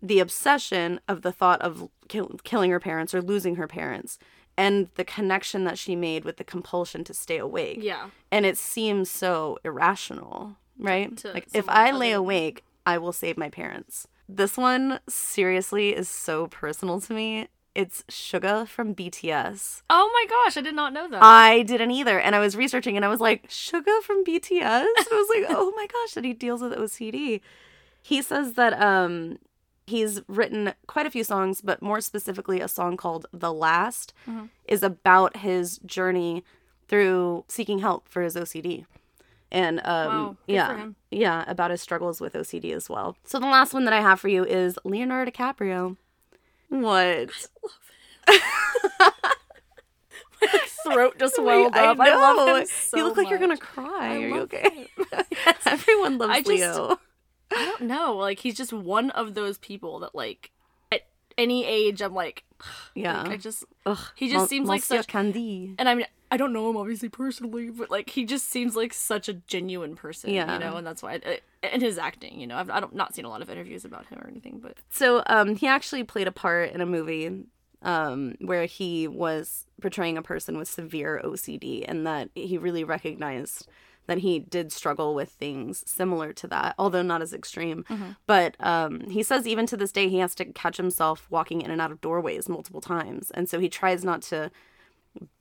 the 0.00 0.20
obsession 0.20 1.00
of 1.08 1.22
the 1.22 1.32
thought 1.32 1.60
of 1.62 1.88
kill- 2.10 2.36
killing 2.44 2.70
her 2.70 2.80
parents 2.80 3.14
or 3.14 3.22
losing 3.22 3.56
her 3.56 3.66
parents 3.66 4.18
and 4.58 4.88
the 4.96 5.04
connection 5.04 5.64
that 5.64 5.78
she 5.78 5.96
made 5.96 6.24
with 6.26 6.36
the 6.36 6.44
compulsion 6.44 7.04
to 7.04 7.14
stay 7.14 7.38
awake 7.38 7.78
Yeah. 7.80 8.10
and 8.30 8.44
it 8.44 8.58
seems 8.58 9.10
so 9.10 9.58
irrational 9.64 10.56
right 10.78 11.16
To 11.18 11.32
like 11.32 11.48
if 11.54 11.68
i 11.68 11.90
lay 11.92 12.12
awake 12.12 12.64
i 12.84 12.98
will 12.98 13.12
save 13.12 13.36
my 13.38 13.48
parents 13.48 14.06
this 14.28 14.56
one 14.56 15.00
seriously 15.08 15.94
is 15.96 16.08
so 16.08 16.46
personal 16.48 17.00
to 17.02 17.12
me 17.14 17.48
it's 17.72 18.02
Suga 18.10 18.66
from 18.66 18.96
BTS. 18.96 19.82
Oh 19.88 20.10
my 20.12 20.24
gosh, 20.28 20.56
I 20.56 20.60
did 20.60 20.74
not 20.74 20.92
know 20.92 21.08
that. 21.08 21.22
I 21.22 21.62
didn't 21.62 21.92
either. 21.92 22.18
And 22.18 22.34
I 22.34 22.40
was 22.40 22.56
researching 22.56 22.96
and 22.96 23.04
I 23.04 23.08
was 23.08 23.20
like, 23.20 23.48
Suga 23.48 24.02
from 24.02 24.24
BTS? 24.24 24.60
And 24.62 25.06
I 25.12 25.12
was 25.12 25.28
like, 25.32 25.46
oh 25.56 25.72
my 25.76 25.86
gosh, 25.86 26.14
that 26.14 26.24
he 26.24 26.32
deals 26.32 26.62
with 26.62 26.72
OCD. 26.72 27.40
He 28.02 28.22
says 28.22 28.54
that 28.54 28.72
um 28.82 29.38
he's 29.90 30.20
written 30.28 30.72
quite 30.86 31.06
a 31.06 31.10
few 31.10 31.22
songs, 31.24 31.60
but 31.60 31.82
more 31.82 32.00
specifically 32.00 32.60
a 32.60 32.68
song 32.68 32.96
called 32.96 33.26
The 33.32 33.52
Last 33.52 34.14
Mhm. 34.26 34.48
is 34.66 34.82
about 34.82 35.38
his 35.38 35.78
journey 35.84 36.44
through 36.88 37.44
seeking 37.48 37.78
help 37.80 38.08
for 38.08 38.22
his 38.22 38.36
OCD. 38.36 38.86
And 39.52 39.80
um 39.84 40.06
Wow, 40.08 40.36
yeah. 40.46 40.86
Yeah, 41.10 41.44
about 41.48 41.70
his 41.72 41.80
struggles 41.82 42.20
with 42.20 42.34
OCD 42.34 42.72
as 42.72 42.88
well. 42.88 43.16
So 43.24 43.38
the 43.40 43.46
last 43.46 43.74
one 43.74 43.84
that 43.84 43.92
I 43.92 44.00
have 44.00 44.18
for 44.20 44.28
you 44.28 44.44
is 44.44 44.78
Leonardo 44.84 45.30
DiCaprio. 45.30 45.96
What? 46.68 47.30
My 50.42 50.58
throat 50.84 51.18
just 51.18 51.38
welled 51.42 51.74
I 51.76 51.86
up. 51.88 52.00
I, 52.00 52.14
love 52.14 52.60
him 52.60 52.66
so 52.66 52.96
you 52.96 53.04
look 53.04 53.16
like 53.16 53.28
you're 53.28 53.38
gonna 53.38 53.56
cry. 53.56 54.08
I 54.08 54.14
Are 54.16 54.18
you 54.28 54.40
okay? 54.42 54.88
him. 54.96 55.24
Everyone 55.66 56.18
loves 56.18 56.32
I 56.32 56.38
just- 56.42 56.48
Leo. 56.48 56.98
I 57.52 57.64
don't 57.64 57.82
know. 57.82 58.16
Like 58.16 58.40
he's 58.40 58.56
just 58.56 58.72
one 58.72 59.10
of 59.10 59.34
those 59.34 59.58
people 59.58 59.98
that 60.00 60.14
like 60.14 60.50
at 60.92 61.02
any 61.38 61.64
age 61.66 62.00
I'm 62.02 62.14
like, 62.14 62.44
Yeah. 62.94 63.22
like, 63.22 63.32
I 63.32 63.36
just 63.36 63.64
Ugh, 63.86 63.98
he 64.14 64.26
just 64.28 64.38
Mon- 64.38 64.48
seems 64.48 64.68
like 64.68 64.80
Monsieur 64.82 64.98
such- 64.98 65.06
Candy. 65.08 65.74
and 65.78 65.88
I 65.88 65.94
mean 65.94 66.06
I 66.32 66.36
don't 66.36 66.52
know 66.52 66.70
him 66.70 66.76
obviously 66.76 67.08
personally, 67.08 67.70
but 67.70 67.90
like 67.90 68.10
he 68.10 68.24
just 68.24 68.48
seems 68.48 68.76
like 68.76 68.92
such 68.92 69.28
a 69.28 69.32
genuine 69.34 69.96
person, 69.96 70.30
Yeah. 70.30 70.52
you 70.54 70.60
know, 70.60 70.76
and 70.76 70.86
that's 70.86 71.02
why 71.02 71.14
I, 71.26 71.40
and 71.64 71.82
his 71.82 71.98
acting, 71.98 72.38
you 72.40 72.46
know, 72.46 72.56
I've 72.56 72.70
I 72.70 72.78
don't 72.78 72.94
not 72.94 73.14
seen 73.16 73.24
a 73.24 73.28
lot 73.28 73.42
of 73.42 73.50
interviews 73.50 73.84
about 73.84 74.06
him 74.06 74.20
or 74.22 74.28
anything, 74.28 74.60
but 74.62 74.76
So 74.90 75.24
um, 75.26 75.56
he 75.56 75.66
actually 75.66 76.04
played 76.04 76.28
a 76.28 76.32
part 76.32 76.70
in 76.70 76.80
a 76.80 76.86
movie 76.86 77.46
um, 77.82 78.36
where 78.40 78.66
he 78.66 79.08
was 79.08 79.66
portraying 79.80 80.16
a 80.18 80.22
person 80.22 80.56
with 80.58 80.68
severe 80.68 81.20
OCD, 81.24 81.84
and 81.88 82.06
that 82.06 82.28
he 82.34 82.58
really 82.58 82.84
recognized 82.84 83.66
that 84.10 84.18
he 84.18 84.40
did 84.40 84.72
struggle 84.72 85.14
with 85.14 85.30
things 85.30 85.84
similar 85.86 86.32
to 86.32 86.48
that, 86.48 86.74
although 86.76 87.00
not 87.02 87.22
as 87.22 87.32
extreme. 87.32 87.84
But 88.26 88.56
um, 88.58 89.08
he 89.08 89.22
says 89.22 89.46
even 89.46 89.66
to 89.66 89.76
this 89.76 89.92
day 89.92 90.08
he 90.08 90.18
has 90.18 90.34
to 90.34 90.44
catch 90.44 90.76
himself 90.76 91.28
walking 91.30 91.62
in 91.62 91.70
and 91.70 91.80
out 91.80 91.92
of 91.92 92.00
doorways 92.00 92.48
multiple 92.48 92.80
times, 92.80 93.30
and 93.30 93.48
so 93.48 93.60
he 93.60 93.68
tries 93.68 94.04
not 94.04 94.20
to 94.22 94.50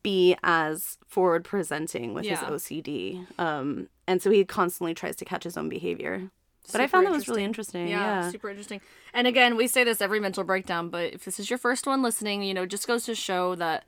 be 0.03 0.35
as 0.43 0.97
forward 1.07 1.43
presenting 1.43 2.13
with 2.13 2.25
his 2.27 2.39
OCD. 2.49 3.25
Um, 3.39 3.89
and 4.07 4.21
so 4.21 4.29
he 4.31 4.43
constantly 4.45 4.93
tries 4.93 5.15
to 5.17 5.25
catch 5.25 5.43
his 5.43 5.57
own 5.57 5.69
behavior. 5.69 6.29
But 6.71 6.81
I 6.81 6.87
found 6.87 7.05
that 7.07 7.11
was 7.13 7.27
really 7.27 7.43
interesting. 7.43 7.87
Yeah, 7.87 8.01
Yeah. 8.03 8.29
super 8.29 8.49
interesting. 8.49 8.81
And 9.13 9.25
again, 9.25 9.57
we 9.57 9.67
say 9.67 9.83
this 9.83 10.01
every 10.01 10.19
mental 10.19 10.43
breakdown, 10.43 10.89
but 10.89 11.13
if 11.13 11.25
this 11.25 11.39
is 11.39 11.49
your 11.49 11.57
first 11.57 11.87
one 11.87 12.01
listening, 12.03 12.43
you 12.43 12.53
know, 12.53 12.65
just 12.67 12.87
goes 12.87 13.05
to 13.05 13.15
show 13.15 13.55
that 13.55 13.85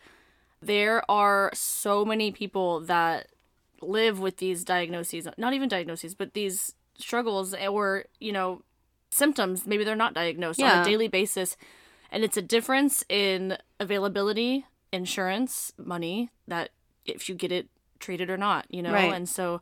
there 0.62 1.04
are 1.10 1.50
so 1.54 2.06
many 2.06 2.32
people 2.32 2.80
that 2.82 3.28
live 3.82 4.20
with 4.20 4.38
these 4.38 4.64
diagnoses, 4.64 5.28
not 5.38 5.54
even 5.54 5.70
diagnoses, 5.70 6.16
but 6.16 6.34
these 6.34 6.76
struggles 6.98 7.54
or, 7.54 8.06
you 8.20 8.32
know, 8.32 8.62
symptoms. 9.10 9.66
Maybe 9.66 9.84
they're 9.84 9.96
not 9.96 10.14
diagnosed 10.14 10.62
on 10.62 10.82
a 10.82 10.86
daily 10.86 11.08
basis. 11.08 11.58
And 12.12 12.24
it's 12.24 12.38
a 12.38 12.42
difference 12.42 13.04
in 13.10 13.58
availability, 13.80 14.66
insurance, 14.92 15.74
money, 15.78 16.30
that 16.48 16.70
if 17.06 17.30
you 17.30 17.36
get 17.36 17.52
it 17.52 17.68
treated 18.00 18.30
or 18.30 18.38
not, 18.38 18.66
you 18.70 18.82
know? 18.82 18.92
Right. 18.92 19.14
And 19.14 19.28
so 19.28 19.62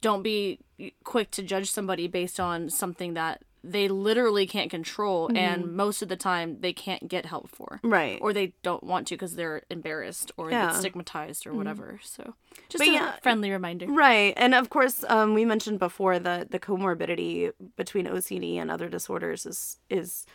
don't 0.00 0.22
be 0.22 0.58
quick 1.04 1.30
to 1.32 1.42
judge 1.42 1.70
somebody 1.70 2.08
based 2.08 2.40
on 2.40 2.68
something 2.68 3.14
that 3.14 3.42
they 3.66 3.88
literally 3.88 4.46
can't 4.46 4.70
control 4.70 5.30
and 5.34 5.74
most 5.74 6.02
of 6.02 6.08
the 6.08 6.16
time 6.16 6.60
they 6.60 6.72
can't 6.72 7.08
get 7.08 7.24
help 7.24 7.48
for 7.48 7.80
Right. 7.82 8.18
or 8.20 8.32
they 8.34 8.52
don't 8.62 8.84
want 8.84 9.06
to 9.08 9.14
because 9.14 9.36
they're 9.36 9.62
embarrassed 9.70 10.30
or 10.36 10.50
Yeah. 10.50 10.72
stigmatized 10.72 11.46
or 11.46 11.54
whatever 11.54 11.98
so 12.02 12.34
just 12.68 12.80
But 12.82 12.88
a 12.88 12.92
yeah, 12.92 13.16
friendly 13.22 13.50
reminder 13.50 13.86
Right. 13.86 14.34
And 14.36 14.54
of 14.54 14.68
course, 14.70 15.02
um, 15.08 15.34
we 15.34 15.44
mentioned 15.44 15.78
before 15.78 16.18
that 16.18 16.50
the 16.50 16.58
comorbidity 16.60 17.52
between 17.76 18.06
OCD 18.06 18.56
and 18.60 18.70
other 18.70 18.88
disorders 18.88 19.46
is 19.46 19.78
is 19.88 20.26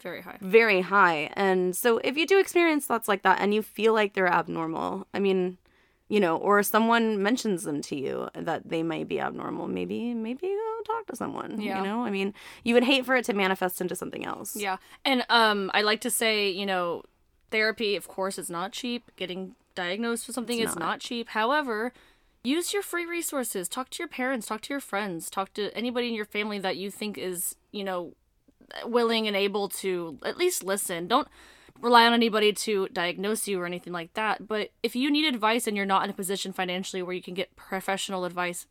very 0.00 0.20
high 0.22 0.38
very 0.40 0.82
high. 0.82 1.30
And 1.34 1.74
so 1.74 1.98
if 1.98 2.16
you 2.16 2.26
do 2.26 2.38
experience 2.38 2.86
thoughts 2.86 3.08
like 3.08 3.22
that 3.22 3.40
and 3.40 3.52
you 3.52 3.62
feel 3.62 3.92
like 3.94 4.12
they're 4.14 4.28
abnormal, 4.40 5.06
I 5.12 5.18
mean, 5.18 5.58
you 6.08 6.20
know, 6.20 6.36
or 6.36 6.62
someone 6.62 7.20
mentions 7.22 7.64
them 7.64 7.82
to 7.82 7.96
you 7.96 8.28
that 8.34 8.68
they 8.68 8.82
might 8.82 9.08
be 9.08 9.18
abnormal, 9.20 9.66
maybe 9.66 10.14
maybe 10.14 10.46
go 10.46 10.80
talk 10.86 11.06
to 11.08 11.16
someone. 11.16 11.60
Yeah. 11.60 11.78
You 11.78 11.84
know? 11.84 12.04
I 12.04 12.10
mean, 12.10 12.32
you 12.62 12.74
would 12.74 12.84
hate 12.84 13.04
for 13.04 13.16
it 13.16 13.24
to 13.26 13.32
manifest 13.34 13.80
into 13.80 13.96
something 13.96 14.24
else. 14.24 14.54
yeah 14.56 14.76
and 15.04 15.24
um 15.28 15.70
i 15.74 15.82
like 15.82 16.00
to 16.00 16.10
say 16.10 16.48
you 16.48 16.64
know 16.66 17.02
therapy 17.50 17.96
of 17.96 18.06
course 18.08 18.38
is 18.38 18.48
not 18.50 18.72
cheap 18.72 19.10
getting 19.16 19.54
diagnosed 19.74 20.26
with 20.26 20.34
something 20.34 20.58
It's 20.58 20.70
is 20.72 20.76
not. 20.76 20.84
not 20.84 21.00
cheap 21.00 21.28
however 21.30 21.92
use 22.44 22.72
your 22.72 22.82
free 22.82 23.04
resources 23.06 23.68
talk 23.68 23.90
to 23.90 23.98
your 24.02 24.08
parents 24.08 24.46
talk 24.46 24.60
to 24.62 24.72
your 24.72 24.80
friends 24.80 25.28
talk 25.30 25.52
to 25.54 25.76
anybody 25.76 26.08
in 26.08 26.14
your 26.14 26.24
family 26.24 26.58
that 26.60 26.76
you 26.76 26.90
think 26.90 27.18
is 27.18 27.56
you 27.72 27.84
know 27.84 28.12
willing 28.84 29.26
and 29.26 29.36
able 29.36 29.68
to 29.68 30.18
at 30.24 30.36
least 30.36 30.62
listen 30.64 31.06
don't 31.08 31.28
rely 31.80 32.06
on 32.06 32.12
anybody 32.12 32.52
to 32.52 32.88
diagnose 32.92 33.46
you 33.48 33.60
or 33.60 33.66
anything 33.66 33.92
like 33.92 34.12
that 34.14 34.46
but 34.48 34.70
if 34.82 34.96
you 34.96 35.10
need 35.10 35.24
advice 35.26 35.66
and 35.66 35.76
you're 35.76 35.86
not 35.86 36.04
in 36.04 36.10
a 36.10 36.14
position 36.14 36.52
financially 36.52 37.02
where 37.02 37.14
you 37.14 37.22
can 37.22 37.34
get 37.34 37.54
professional 37.56 38.24
advice 38.24 38.66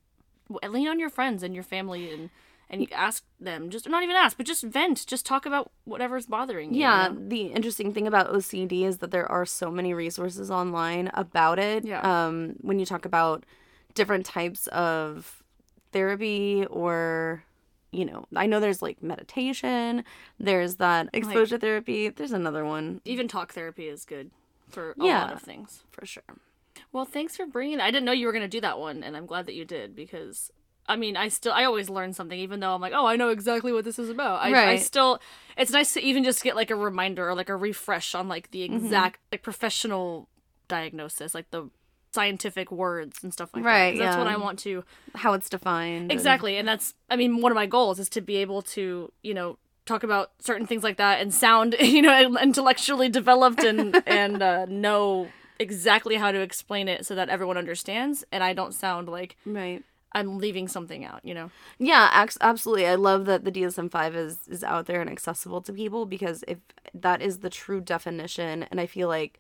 lean 0.68 0.88
on 0.88 1.00
your 1.00 1.10
friends 1.10 1.44
and 1.44 1.54
your 1.54 1.63
family 1.63 2.12
and 2.12 2.30
and 2.68 2.82
you 2.82 2.88
ask 2.91 3.24
them 3.39 3.70
just 3.70 3.88
not 3.88 4.02
even 4.04 4.15
ask 4.15 4.38
but 4.38 4.46
just 4.46 4.63
vent 4.63 5.06
just 5.06 5.26
talk 5.26 5.46
about 5.46 5.72
whatever's 5.84 6.26
bothering 6.26 6.74
you 6.74 6.82
Yeah, 6.82 7.10
you 7.10 7.13
know? 7.13 7.30
the 7.30 7.41
interesting 7.48 7.94
thing 7.94 8.08
about 8.08 8.34
OCD 8.34 8.84
is 8.84 8.98
that 9.00 9.12
there 9.12 9.32
are 9.32 9.46
so 9.46 9.70
many 9.70 9.94
resources 9.94 10.50
online 10.50 11.12
about 11.13 11.60
it. 11.60 11.86
Yeah. 11.86 12.02
Um, 12.02 12.56
when 12.62 12.80
you 12.80 12.86
talk 12.88 13.06
about 13.06 13.46
different 13.94 14.26
types 14.26 14.65
of 14.68 15.44
therapy 15.91 16.65
or 16.70 17.44
you 17.91 18.06
know, 18.06 18.26
I 18.36 18.45
know 18.45 18.60
there's 18.60 18.82
like 18.82 19.02
meditation, 19.02 20.04
there's 20.39 20.76
that 20.76 21.10
exposure 21.13 21.58
therapy, 21.58 22.10
there's 22.10 22.32
another 22.32 22.65
one 22.65 23.02
Even 23.06 23.28
talk 23.28 23.54
therapy 23.54 23.88
is 23.88 24.06
good 24.06 24.32
for 24.69 24.95
a 25.00 25.06
Yeah. 25.06 25.21
lot 25.26 25.34
of 25.34 25.41
things. 25.41 25.84
for 25.91 26.06
sure. 26.06 26.24
Well, 26.91 27.06
thanks 27.06 27.36
for 27.38 27.45
bringing. 27.45 27.80
I 27.80 27.91
didn't 27.91 28.06
know 28.06 28.12
you 28.12 28.26
were 28.28 28.34
gonna 28.34 28.48
do 28.48 28.62
that 28.62 28.80
one, 28.80 29.04
and 29.04 29.15
I'm 29.15 29.26
glad 29.26 29.45
that 29.48 29.56
you 29.56 29.65
did 29.65 29.95
because 29.95 30.52
I 30.88 30.98
mean, 30.98 31.17
I 31.17 31.30
still 31.30 31.52
I 31.54 31.63
always 31.65 31.89
learn 31.89 32.13
something, 32.13 32.38
even 32.39 32.60
though 32.60 32.76
I'm 32.76 32.82
like, 32.82 32.93
oh, 32.93 33.08
I 33.08 33.15
know 33.15 33.30
exactly 33.30 33.71
what 33.71 33.86
this 33.86 33.98
is 33.98 34.10
about. 34.10 34.41
I, 34.41 34.50
I 34.74 34.76
still, 34.76 35.19
it's 35.58 35.71
nice 35.71 35.93
to 35.93 36.02
even 36.02 36.24
just 36.24 36.43
get 36.43 36.56
like 36.56 36.69
a 36.69 36.76
reminder 36.76 37.28
or 37.28 37.34
like 37.34 37.50
a 37.50 37.56
refresh 37.56 38.13
on 38.13 38.28
like 38.28 38.52
the 38.52 38.62
Mm-hmm. 38.62 38.86
exact 38.86 39.19
like 39.32 39.41
professional 39.41 40.28
diagnosis, 40.67 41.34
like 41.34 41.50
the 41.50 41.69
scientific 42.15 42.71
words 42.71 43.21
and 43.23 43.32
stuff 43.32 43.49
like 43.54 43.63
that. 43.63 43.69
Right, 43.69 43.97
That's 43.97 44.17
what. 44.17 44.28
I 44.28 44.38
want 44.38 44.58
to 44.60 44.84
How 45.13 45.34
it's 45.34 45.49
defined. 45.49 46.12
exactly, 46.12 46.58
and 46.58 46.67
that's 46.67 46.93
I 47.10 47.15
mean, 47.15 47.41
one 47.41 47.51
of 47.51 47.56
my 47.56 47.67
goals 47.67 47.99
is 47.99 48.10
to 48.10 48.21
be 48.21 48.38
able 48.38 48.62
to 48.78 49.12
you 49.21 49.34
know 49.34 49.58
talk 49.86 50.01
about 50.04 50.32
certain 50.39 50.65
things 50.65 50.84
like 50.84 50.97
that 50.97 51.21
and 51.21 51.32
sound 51.32 51.75
you 51.97 52.01
know 52.01 52.38
intellectually 52.41 53.10
developed 53.10 53.63
and 53.63 54.01
and 54.08 54.41
uh, 54.41 54.65
know 54.65 55.30
exactly 55.60 56.15
how 56.15 56.32
to 56.32 56.39
explain 56.41 56.88
it 56.88 57.06
so 57.06 57.13
that 57.15 57.30
everyone 57.30 57.58
understands 57.58 58.23
and 58.32 58.43
I 58.43 58.54
don't 58.54 58.73
sound 58.73 59.08
like 59.08 59.38
Right. 59.45 59.84
I'm 60.12 60.38
leaving 60.38 60.67
something 60.69 61.04
out, 61.04 61.19
you 61.23 61.34
know. 61.34 61.49
Yeah, 61.78 62.10
absolutely. 62.39 62.88
I 62.88 62.95
love 62.95 63.25
that 63.25 63.43
the 63.43 63.51
DSM-5 63.51 64.15
is 64.15 64.38
is 64.47 64.63
out 64.63 64.86
there 64.86 65.01
and 65.01 65.10
accessible 65.10 65.62
to 65.62 65.73
people 65.73 66.06
because 66.06 66.43
if 66.47 66.60
that 66.93 67.21
is 67.21 67.39
the 67.39 67.49
true 67.49 67.82
definition 67.82 68.63
and 68.71 68.80
I 68.80 68.86
feel 68.88 69.08
like 69.10 69.39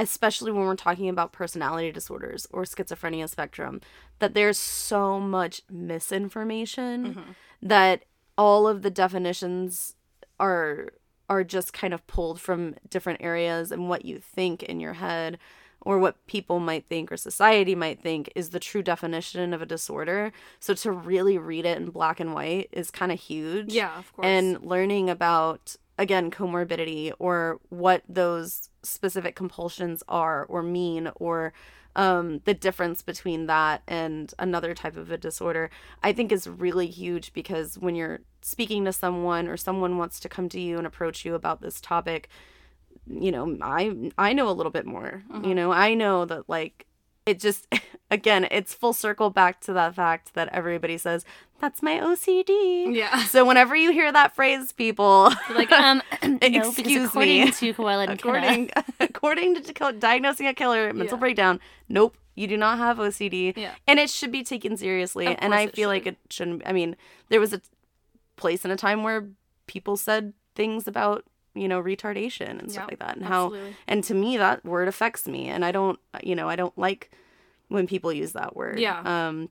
especially 0.00 0.50
when 0.50 0.62
we're 0.62 0.74
talking 0.74 1.10
about 1.10 1.30
personality 1.30 1.92
disorders 1.92 2.46
or 2.52 2.62
schizophrenia 2.62 3.28
spectrum 3.28 3.82
that 4.18 4.32
there's 4.32 4.58
so 4.58 5.20
much 5.20 5.60
misinformation 5.70 7.14
mm-hmm. 7.14 7.30
that 7.60 8.04
all 8.38 8.66
of 8.66 8.80
the 8.80 8.90
definitions 8.90 9.94
are 10.38 10.88
are 11.28 11.44
just 11.44 11.72
kind 11.72 11.94
of 11.94 12.04
pulled 12.06 12.40
from 12.40 12.74
different 12.88 13.20
areas 13.22 13.70
and 13.70 13.88
what 13.88 14.04
you 14.04 14.18
think 14.18 14.62
in 14.64 14.80
your 14.80 14.94
head 14.94 15.38
or 15.82 15.98
what 15.98 16.26
people 16.26 16.58
might 16.58 16.86
think 16.86 17.12
or 17.12 17.16
society 17.16 17.74
might 17.74 18.02
think 18.02 18.30
is 18.34 18.50
the 18.50 18.58
true 18.58 18.82
definition 18.82 19.54
of 19.54 19.62
a 19.62 19.66
disorder. 19.66 20.32
So 20.58 20.74
to 20.74 20.90
really 20.90 21.38
read 21.38 21.64
it 21.64 21.78
in 21.78 21.90
black 21.90 22.20
and 22.20 22.34
white 22.34 22.68
is 22.72 22.90
kind 22.90 23.12
of 23.12 23.20
huge. 23.20 23.72
Yeah, 23.72 23.96
of 23.98 24.12
course. 24.12 24.26
And 24.26 24.60
learning 24.62 25.08
about 25.08 25.76
again 26.00 26.30
comorbidity 26.30 27.12
or 27.18 27.60
what 27.68 28.02
those 28.08 28.70
specific 28.82 29.36
compulsions 29.36 30.02
are 30.08 30.46
or 30.46 30.62
mean 30.62 31.10
or 31.16 31.52
um, 31.94 32.40
the 32.46 32.54
difference 32.54 33.02
between 33.02 33.46
that 33.46 33.82
and 33.86 34.32
another 34.38 34.74
type 34.74 34.96
of 34.96 35.10
a 35.10 35.18
disorder, 35.18 35.70
I 36.02 36.12
think 36.12 36.32
is 36.32 36.46
really 36.48 36.86
huge 36.86 37.34
because 37.34 37.78
when 37.78 37.94
you're 37.94 38.20
speaking 38.40 38.86
to 38.86 38.92
someone 38.94 39.46
or 39.46 39.58
someone 39.58 39.98
wants 39.98 40.20
to 40.20 40.28
come 40.28 40.48
to 40.48 40.60
you 40.60 40.78
and 40.78 40.86
approach 40.86 41.24
you 41.26 41.34
about 41.34 41.60
this 41.60 41.80
topic, 41.82 42.30
you 43.06 43.30
know, 43.30 43.58
I 43.60 44.10
I 44.16 44.32
know 44.32 44.48
a 44.48 44.52
little 44.52 44.72
bit 44.72 44.86
more. 44.86 45.22
You 45.46 45.54
know, 45.54 45.72
I 45.72 45.94
know 45.94 46.24
that 46.24 46.48
like 46.48 46.86
it 47.26 47.38
just 47.40 47.66
again, 48.10 48.46
it's 48.50 48.74
full 48.74 48.92
circle 48.92 49.30
back 49.30 49.60
to 49.62 49.72
that 49.74 49.94
fact 49.94 50.34
that 50.34 50.48
everybody 50.52 50.98
says 50.98 51.24
that's 51.60 51.82
my 51.82 51.98
OCD. 52.00 52.94
Yeah. 52.96 53.24
So 53.24 53.44
whenever 53.44 53.76
you 53.76 53.92
hear 53.92 54.10
that 54.10 54.34
phrase, 54.34 54.72
people, 54.72 55.30
like 55.54 55.70
um 55.72 56.02
no, 56.22 56.38
Excuse 56.42 57.08
according 57.08 57.44
me. 57.44 57.50
to 57.52 57.74
Koala 57.74 58.04
and 58.06 58.18
Kenna- 58.20 58.38
according 58.38 58.70
according 59.00 59.62
to 59.62 59.92
diagnosing 59.98 60.46
a 60.46 60.54
killer 60.54 60.92
mental 60.92 61.16
Yeah. 61.16 61.20
breakdown, 61.20 61.60
nope, 61.88 62.16
you 62.34 62.46
do 62.46 62.56
not 62.56 62.78
have 62.78 62.96
OCD, 62.98 63.54
Yeah. 63.56 63.74
and 63.86 63.98
it 63.98 64.08
should 64.10 64.32
be 64.32 64.42
taken 64.42 64.76
seriously. 64.76 65.26
And 65.26 65.54
I 65.54 65.66
feel 65.66 65.88
like 65.90 66.06
it 66.06 66.16
shouldn't. 66.30 66.62
I 66.66 66.72
mean, 66.72 66.96
there 67.28 67.40
was 67.40 67.52
a 67.52 67.60
place 68.36 68.64
and 68.64 68.72
a 68.72 68.76
time 68.76 69.02
where 69.02 69.28
people 69.66 69.96
said 69.98 70.32
things 70.54 70.88
about 70.88 71.24
you 71.54 71.68
know 71.68 71.82
retardation 71.82 72.58
and 72.58 72.70
stuff 72.70 72.84
Yeah, 72.84 72.92
like 72.92 72.98
that, 73.00 73.16
and 73.16 73.24
how 73.26 73.54
and 73.88 74.04
to 74.04 74.14
me 74.14 74.36
that 74.36 74.64
word 74.64 74.88
affects 74.88 75.26
me, 75.26 75.48
and 75.48 75.64
I 75.64 75.72
don't 75.72 75.98
you 76.22 76.34
know 76.34 76.48
I 76.48 76.56
don't 76.56 76.76
like 76.78 77.10
when 77.68 77.86
people 77.86 78.12
use 78.12 78.32
that 78.32 78.56
word. 78.56 78.78
Yeah. 78.78 79.00
Um. 79.04 79.50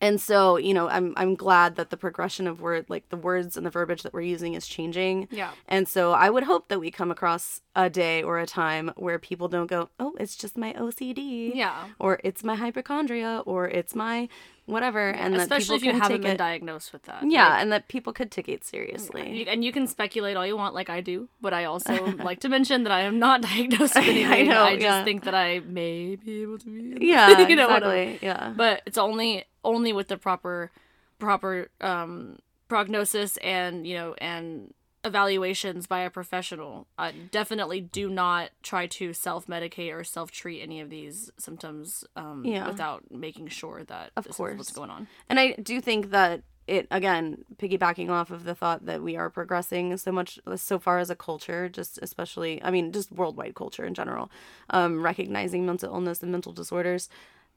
And 0.00 0.20
so, 0.20 0.56
you 0.56 0.74
know, 0.74 0.88
I'm 0.88 1.14
I'm 1.16 1.34
glad 1.34 1.76
that 1.76 1.90
the 1.90 1.96
progression 1.96 2.46
of 2.46 2.60
word 2.60 2.86
like 2.88 3.08
the 3.08 3.16
words 3.16 3.56
and 3.56 3.64
the 3.64 3.70
verbiage 3.70 4.02
that 4.02 4.12
we're 4.12 4.20
using 4.22 4.54
is 4.54 4.66
changing. 4.66 5.28
Yeah. 5.30 5.52
And 5.68 5.88
so 5.88 6.12
I 6.12 6.30
would 6.30 6.44
hope 6.44 6.68
that 6.68 6.80
we 6.80 6.90
come 6.90 7.10
across 7.10 7.60
a 7.74 7.90
day 7.90 8.22
or 8.22 8.38
a 8.38 8.46
time 8.46 8.92
where 8.96 9.18
people 9.18 9.48
don't 9.48 9.66
go, 9.66 9.90
"Oh, 9.98 10.14
it's 10.18 10.36
just 10.36 10.56
my 10.56 10.72
OCD." 10.74 11.52
Yeah. 11.54 11.86
Or 11.98 12.20
it's 12.24 12.44
my 12.44 12.54
hypochondria 12.54 13.42
or 13.46 13.68
it's 13.68 13.94
my 13.94 14.28
whatever 14.66 15.10
and 15.10 15.34
that 15.34 15.42
Especially 15.42 15.76
if 15.76 15.84
you 15.84 15.92
haven't 15.92 16.22
been 16.22 16.32
it 16.32 16.38
diagnosed 16.38 16.92
with 16.92 17.04
that. 17.04 17.22
Yeah, 17.28 17.48
Like, 17.48 17.62
and 17.62 17.72
that 17.72 17.88
people 17.88 18.12
could 18.12 18.30
take 18.30 18.48
it 18.48 18.64
seriously. 18.64 19.46
And 19.48 19.64
you 19.64 19.72
can 19.72 19.86
speculate 19.86 20.36
all 20.36 20.46
you 20.46 20.56
want, 20.56 20.74
like 20.74 20.90
I 20.90 21.00
do, 21.00 21.28
but 21.40 21.54
I 21.54 21.64
also 21.64 22.04
like 22.24 22.40
to 22.40 22.48
mention 22.48 22.82
that 22.82 22.92
I 22.92 23.02
am 23.02 23.18
not 23.18 23.42
diagnosed 23.54 23.94
with 23.94 24.08
anything. 24.08 24.50
I, 24.50 24.52
know, 24.52 24.64
I 24.64 24.74
just 24.74 24.82
yeah. 24.82 25.04
think 25.04 25.24
that 25.24 25.34
I 25.34 25.60
may 25.60 26.16
be 26.16 26.42
able 26.42 26.58
to 26.58 26.66
be. 26.66 27.06
Yeah, 27.06 27.38
you 27.48 27.56
know, 27.56 27.68
whatever. 27.68 27.94
exactly. 27.94 28.26
Yeah. 28.26 28.52
But 28.56 28.82
it's 28.86 28.98
only 28.98 29.44
only 29.66 29.92
with 29.92 30.08
the 30.08 30.16
proper 30.16 30.70
proper 31.18 31.68
um, 31.80 32.38
prognosis 32.68 33.36
and 33.38 33.86
you 33.86 33.94
know 33.96 34.14
and 34.18 34.72
evaluations 35.04 35.86
by 35.86 36.00
a 36.00 36.10
professional. 36.10 36.86
Uh, 36.98 37.12
definitely 37.30 37.80
do 37.80 38.08
not 38.08 38.50
try 38.62 38.86
to 38.88 39.12
self 39.12 39.46
medicate 39.46 39.94
or 39.94 40.02
self 40.04 40.30
treat 40.30 40.60
any 40.62 40.80
of 40.80 40.90
these 40.90 41.30
symptoms 41.38 42.04
um, 42.16 42.44
Yeah. 42.44 42.66
without 42.66 43.04
making 43.10 43.48
sure 43.48 43.84
that 43.84 44.10
Of 44.16 44.24
this 44.24 44.32
is 44.32 44.36
course. 44.36 44.58
what's 44.58 44.72
going 44.72 44.90
on. 44.90 45.06
And 45.28 45.38
I 45.38 45.52
do 45.52 45.80
think 45.80 46.10
that 46.10 46.42
it 46.66 46.88
again 46.90 47.44
piggybacking 47.58 48.10
off 48.10 48.32
of 48.32 48.42
the 48.42 48.54
thought 48.56 48.86
that 48.86 49.00
we 49.00 49.14
are 49.16 49.30
progressing 49.30 49.96
so 49.96 50.10
much 50.10 50.40
so 50.56 50.80
far 50.80 50.98
as 50.98 51.10
a 51.10 51.14
culture 51.14 51.68
just 51.68 51.96
especially 52.02 52.60
i 52.64 52.72
mean 52.72 52.90
just 52.90 53.12
worldwide 53.12 53.54
culture 53.54 53.84
in 53.84 53.94
general 53.94 54.28
um, 54.70 55.00
recognizing 55.00 55.64
mental 55.64 55.94
illness 55.94 56.24
and 56.24 56.32
mental 56.32 56.52
disorders 56.52 57.08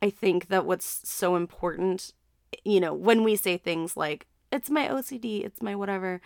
i 0.02 0.10
think 0.10 0.48
that 0.48 0.66
what's 0.66 1.08
so 1.08 1.36
important 1.36 2.14
you 2.64 2.80
know 2.80 2.94
when 2.94 3.24
we 3.24 3.36
say 3.36 3.58
things 3.58 3.96
like 3.96 4.28
it's 4.52 4.70
my 4.70 4.88
ocd 4.88 5.46
it's 5.46 5.62
my 5.62 5.76
whatever 5.76 6.22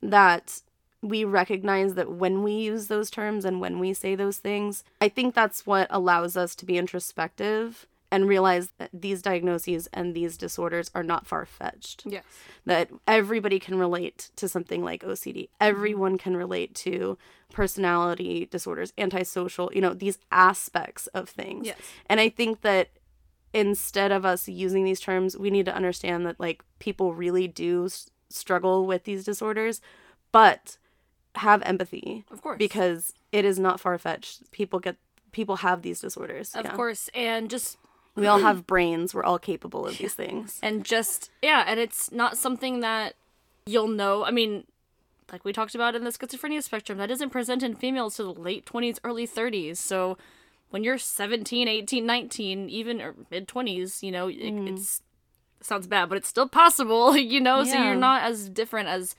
that 0.00 0.62
we 1.02 1.24
recognize 1.24 1.94
that 1.94 2.10
when 2.10 2.42
we 2.42 2.52
use 2.52 2.88
those 2.88 3.10
terms 3.10 3.44
and 3.44 3.60
when 3.60 3.78
we 3.78 3.94
say 3.94 4.14
those 4.14 4.38
things, 4.38 4.82
I 5.00 5.08
think 5.08 5.34
that's 5.34 5.66
what 5.66 5.86
allows 5.90 6.36
us 6.36 6.54
to 6.56 6.66
be 6.66 6.76
introspective 6.76 7.86
and 8.10 8.26
realize 8.26 8.70
that 8.78 8.90
these 8.92 9.20
diagnoses 9.20 9.86
and 9.92 10.14
these 10.14 10.36
disorders 10.38 10.90
are 10.94 11.02
not 11.02 11.26
far 11.26 11.44
fetched. 11.44 12.04
Yes. 12.06 12.24
That 12.64 12.90
everybody 13.06 13.58
can 13.58 13.78
relate 13.78 14.30
to 14.36 14.48
something 14.48 14.82
like 14.82 15.02
OCD. 15.02 15.50
Everyone 15.60 16.16
can 16.16 16.36
relate 16.36 16.74
to 16.76 17.18
personality 17.52 18.48
disorders, 18.50 18.92
antisocial, 18.96 19.70
you 19.74 19.82
know, 19.82 19.92
these 19.92 20.18
aspects 20.32 21.06
of 21.08 21.28
things. 21.28 21.66
Yes. 21.66 21.78
And 22.06 22.18
I 22.18 22.30
think 22.30 22.62
that 22.62 22.88
instead 23.52 24.12
of 24.12 24.24
us 24.24 24.48
using 24.48 24.84
these 24.84 25.00
terms, 25.00 25.36
we 25.36 25.50
need 25.50 25.64
to 25.66 25.74
understand 25.74 26.26
that 26.26 26.38
like 26.38 26.62
people 26.78 27.14
really 27.14 27.48
do 27.48 27.86
s- 27.86 28.10
struggle 28.28 28.86
with 28.86 29.04
these 29.04 29.24
disorders, 29.24 29.80
but 30.32 30.76
have 31.36 31.62
empathy 31.62 32.24
Of 32.30 32.42
course. 32.42 32.58
because 32.58 33.14
it 33.32 33.44
is 33.44 33.58
not 33.58 33.80
far 33.80 33.96
fetched. 33.98 34.50
People 34.50 34.78
get 34.80 34.96
people 35.32 35.56
have 35.56 35.82
these 35.82 36.00
disorders. 36.00 36.54
of 36.54 36.64
yeah. 36.64 36.74
course, 36.74 37.08
and 37.14 37.48
just 37.50 37.76
we 38.14 38.26
all 38.26 38.40
have 38.40 38.66
brains. 38.66 39.14
We're 39.14 39.24
all 39.24 39.38
capable 39.38 39.86
of 39.86 39.98
these 39.98 40.14
things. 40.14 40.58
and 40.62 40.84
just 40.84 41.30
yeah 41.42 41.64
and 41.66 41.78
it's 41.78 42.10
not 42.12 42.36
something 42.36 42.80
that 42.80 43.14
you'll 43.66 43.86
know 43.86 44.24
i 44.24 44.30
mean 44.30 44.64
like 45.30 45.44
we 45.44 45.52
talked 45.52 45.74
about 45.74 45.94
in 45.94 46.02
the 46.02 46.10
schizophrenia 46.10 46.62
spectrum 46.62 46.96
that 46.96 47.10
isn't 47.10 47.28
present 47.28 47.62
in 47.62 47.74
females 47.74 48.16
to 48.16 48.22
the 48.22 48.32
late 48.32 48.64
20s 48.64 48.98
early 49.04 49.26
30s 49.28 49.76
so 49.76 50.16
when 50.70 50.84
you're 50.84 50.98
17 50.98 51.68
18 51.68 52.06
19 52.06 52.68
even 52.70 53.00
or 53.00 53.14
mid 53.30 53.48
20s 53.48 54.02
you 54.02 54.10
know 54.10 54.28
it, 54.28 54.38
mm. 54.38 54.68
it's 54.68 55.02
sounds 55.60 55.86
bad 55.86 56.08
but 56.08 56.18
it's 56.18 56.28
still 56.28 56.48
possible 56.48 57.16
you 57.16 57.40
know 57.40 57.64
so 57.64 57.76
you're 57.76 57.94
not 57.94 58.22
as 58.22 58.48
different 58.48 58.88
as 58.88 59.16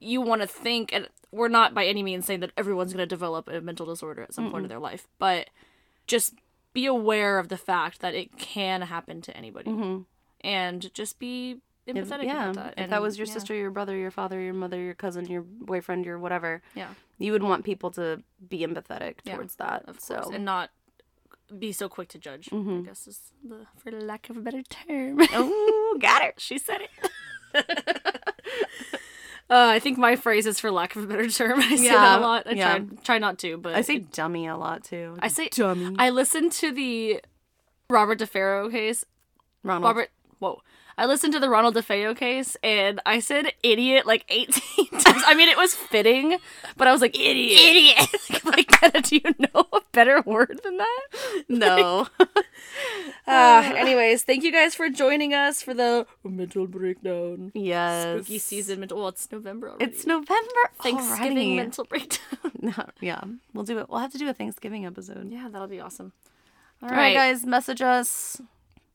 you 0.00 0.20
want 0.20 0.42
to 0.42 0.46
think 0.46 0.92
and 0.92 1.08
we're 1.30 1.48
not 1.48 1.74
by 1.74 1.84
any 1.86 2.02
means 2.02 2.26
saying 2.26 2.40
that 2.40 2.52
everyone's 2.56 2.92
going 2.92 3.02
to 3.02 3.06
develop 3.06 3.48
a 3.48 3.60
mental 3.60 3.86
disorder 3.86 4.22
at 4.22 4.32
some 4.32 4.50
point 4.50 4.64
in 4.64 4.68
their 4.68 4.78
life 4.78 5.06
but 5.18 5.50
just 6.06 6.34
be 6.76 6.84
aware 6.84 7.38
of 7.38 7.48
the 7.48 7.56
fact 7.56 8.00
that 8.00 8.14
it 8.14 8.36
can 8.36 8.82
happen 8.82 9.22
to 9.22 9.34
anybody. 9.34 9.70
Mm-hmm. 9.70 10.02
And 10.42 10.92
just 10.92 11.18
be 11.18 11.62
If, 11.86 11.96
empathetic 11.96 12.24
yeah, 12.24 12.50
about 12.50 12.76
that 12.76 12.84
if 12.84 12.90
that 12.90 13.00
was 13.00 13.16
your 13.16 13.26
yeah. 13.26 13.32
sister, 13.32 13.54
your 13.54 13.70
brother, 13.70 13.96
your 13.96 14.10
father, 14.10 14.38
your 14.38 14.52
mother, 14.52 14.78
your 14.78 14.92
cousin, 14.92 15.24
your 15.24 15.40
boyfriend, 15.40 16.04
your 16.04 16.18
whatever, 16.18 16.60
yeah. 16.74 16.88
you 17.18 17.32
would 17.32 17.42
want 17.42 17.64
people 17.64 17.90
to 17.92 18.22
be 18.46 18.58
empathetic 18.58 19.14
Yeah, 19.24 19.36
towards 19.36 19.56
that. 19.56 19.84
of 19.88 20.00
so 20.00 20.20
course 20.20 20.34
and 20.34 20.44
not 20.44 20.68
be 21.58 21.72
so 21.72 21.88
quick 21.88 22.08
to 22.08 22.18
judge 22.18 22.46
Mm-hmm. 22.52 22.78
i 22.78 22.80
guess 22.82 23.06
is 23.06 23.20
the 23.46 23.66
for 23.76 23.90
lack 23.92 24.28
of 24.30 24.36
a 24.36 24.40
better 24.40 24.62
term 24.62 25.18
oh, 25.32 25.98
got 26.00 26.22
it. 26.22 26.34
she 26.38 26.58
said 26.58 26.80
it 27.54 28.24
Uh, 29.48 29.68
I 29.70 29.78
think 29.78 29.96
my 29.96 30.16
phrase 30.16 30.44
is 30.44 30.58
for 30.58 30.72
lack 30.72 30.96
of 30.96 31.04
a 31.04 31.06
better 31.06 31.30
term. 31.30 31.60
I 31.60 31.76
say 31.76 31.84
Yeah, 31.84 31.92
that 31.92 32.18
a 32.18 32.20
lot. 32.20 32.46
I 32.48 32.50
yeah. 32.54 32.78
try 32.78 32.86
try 33.04 33.18
not 33.18 33.38
to, 33.38 33.56
but 33.56 33.76
I 33.76 33.82
say 33.82 34.00
dummy 34.00 34.48
a 34.48 34.56
lot 34.56 34.82
too. 34.82 35.16
I 35.20 35.28
say 35.28 35.48
dummy. 35.48 35.94
I 36.00 36.10
listened 36.10 36.50
to 36.54 36.72
the 36.72 37.20
Robert 37.88 38.18
DeFaro 38.18 38.68
case 38.72 39.04
Ronald. 39.62 39.84
Robert. 39.84 40.10
Whoa. 40.40 40.62
I 40.98 41.04
listened 41.06 41.34
to 41.34 41.38
the 41.40 41.50
Ronald 41.50 41.74
DeFeo 41.74 42.16
case 42.16 42.56
and 42.62 43.00
I 43.04 43.20
said 43.20 43.52
idiot 43.62 44.06
like 44.06 44.24
18 44.30 44.86
times. 44.98 45.22
I 45.26 45.34
mean, 45.34 45.48
it 45.48 45.56
was 45.58 45.74
fitting, 45.74 46.38
but 46.76 46.88
I 46.88 46.92
was 46.92 47.02
like, 47.02 47.14
idiot. 47.18 47.60
Idiot. 47.60 48.44
like, 48.44 48.80
Jenna, 48.80 49.02
do 49.02 49.16
you 49.16 49.34
know 49.38 49.66
a 49.74 49.80
better 49.92 50.22
word 50.22 50.60
than 50.64 50.78
that? 50.78 51.00
No. 51.50 52.06
Uh, 53.26 53.72
anyways, 53.76 54.22
thank 54.22 54.42
you 54.44 54.52
guys 54.52 54.74
for 54.74 54.88
joining 54.88 55.34
us 55.34 55.60
for 55.60 55.74
the 55.74 56.06
mental 56.24 56.66
breakdown. 56.66 57.50
yes. 57.54 58.04
Spooky 58.24 58.38
season. 58.38 58.80
Mental, 58.80 58.98
well, 58.98 59.08
it's 59.08 59.30
November 59.30 59.68
already. 59.70 59.84
It's 59.84 60.06
November. 60.06 60.60
Thanksgiving 60.80 61.26
already. 61.36 61.56
mental 61.56 61.84
breakdown. 61.84 62.52
No, 62.60 62.72
yeah, 63.00 63.20
we'll 63.52 63.64
do 63.64 63.78
it. 63.78 63.88
We'll 63.90 64.00
have 64.00 64.12
to 64.12 64.18
do 64.18 64.28
a 64.28 64.32
Thanksgiving 64.34 64.86
episode. 64.86 65.30
yeah, 65.30 65.48
that'll 65.50 65.66
be 65.68 65.80
awesome. 65.80 66.12
All 66.82 66.88
right, 66.88 67.14
guys, 67.14 67.44
message 67.44 67.82
us, 67.82 68.40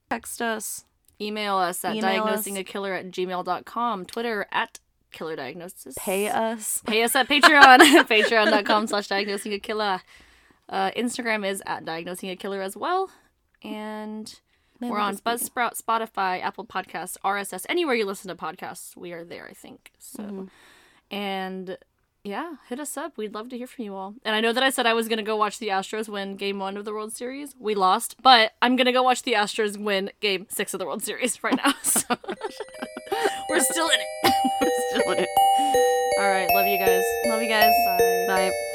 text 0.10 0.42
us. 0.42 0.86
Email 1.22 1.58
us 1.58 1.86
at 1.86 1.96
Email 1.96 2.26
diagnosingakiller 2.26 3.00
at 3.00 3.12
gmail.com. 3.12 4.06
Twitter 4.06 4.48
at 4.52 4.80
killer 5.12 5.36
diagnosis. 5.36 5.96
Pay 6.00 6.30
us. 6.30 6.82
Pay 6.86 7.04
us 7.04 7.16
at 7.16 7.28
Patreon. 7.28 7.78
Patreon.com 8.08 8.88
slash 8.88 9.08
diagnosing 9.08 9.54
a 9.54 9.60
killer. 9.60 10.02
Uh, 10.68 10.92
Instagram 10.92 11.48
is 11.48 11.62
at 11.66 11.86
diagnosing 11.86 12.30
a 12.30 12.36
killer 12.36 12.62
as 12.62 12.76
well. 12.76 13.12
And 13.64 14.34
we're 14.80 14.98
on 14.98 15.18
Buzzsprout, 15.18 15.80
Spotify, 15.80 16.42
Apple 16.42 16.66
Podcasts, 16.66 17.18
RSS, 17.24 17.66
anywhere 17.70 17.94
you 17.94 18.06
listen 18.06 18.30
to 18.30 18.36
podcasts, 18.36 18.98
we 18.98 19.12
are 19.12 19.24
there, 19.24 19.48
I 19.48 19.54
think. 19.54 19.92
So, 20.00 20.48
and 21.12 21.78
yeah, 22.24 22.54
hit 22.70 22.80
us 22.80 22.98
up. 22.98 23.18
We'd 23.18 23.34
love 23.34 23.50
to 23.50 23.58
hear 23.58 23.68
from 23.68 23.86
you 23.86 23.96
all. 23.96 24.14
And 24.24 24.36
I 24.36 24.42
know 24.42 24.54
that 24.54 24.62
I 24.64 24.70
said 24.70 24.86
I 24.86 24.94
was 24.94 25.08
going 25.08 25.18
to 25.18 25.24
go 25.24 25.36
watch 25.36 25.58
the 25.58 25.70
Astros 25.70 26.08
win 26.08 26.36
game 26.36 26.60
one 26.60 26.78
of 26.78 26.86
the 26.86 26.94
World 26.94 27.14
Series. 27.14 27.56
We 27.60 27.74
lost, 27.74 28.16
but 28.22 28.54
I'm 28.62 28.76
going 28.76 28.86
to 28.86 28.92
go 28.92 29.02
watch 29.02 29.24
the 29.24 29.34
Astros 29.34 29.78
win 29.78 30.12
game 30.20 30.46
six 30.50 30.74
of 30.74 30.80
the 30.80 30.86
World 30.86 31.04
Series 31.04 31.44
right 31.44 31.56
now. 31.56 31.74
So 31.84 32.06
we're 33.50 33.60
still 33.60 33.88
in 33.88 34.00
it. 34.00 34.34
we're 34.62 35.02
still 35.02 35.12
in 35.12 35.20
it. 35.20 35.30
All 36.20 36.30
right. 36.30 36.48
Love 36.54 36.68
you 36.68 36.78
guys. 36.78 37.04
Love 37.28 37.42
you 37.42 37.50
guys. 37.50 37.74
Bye. 37.86 38.26
Bye. 38.28 38.71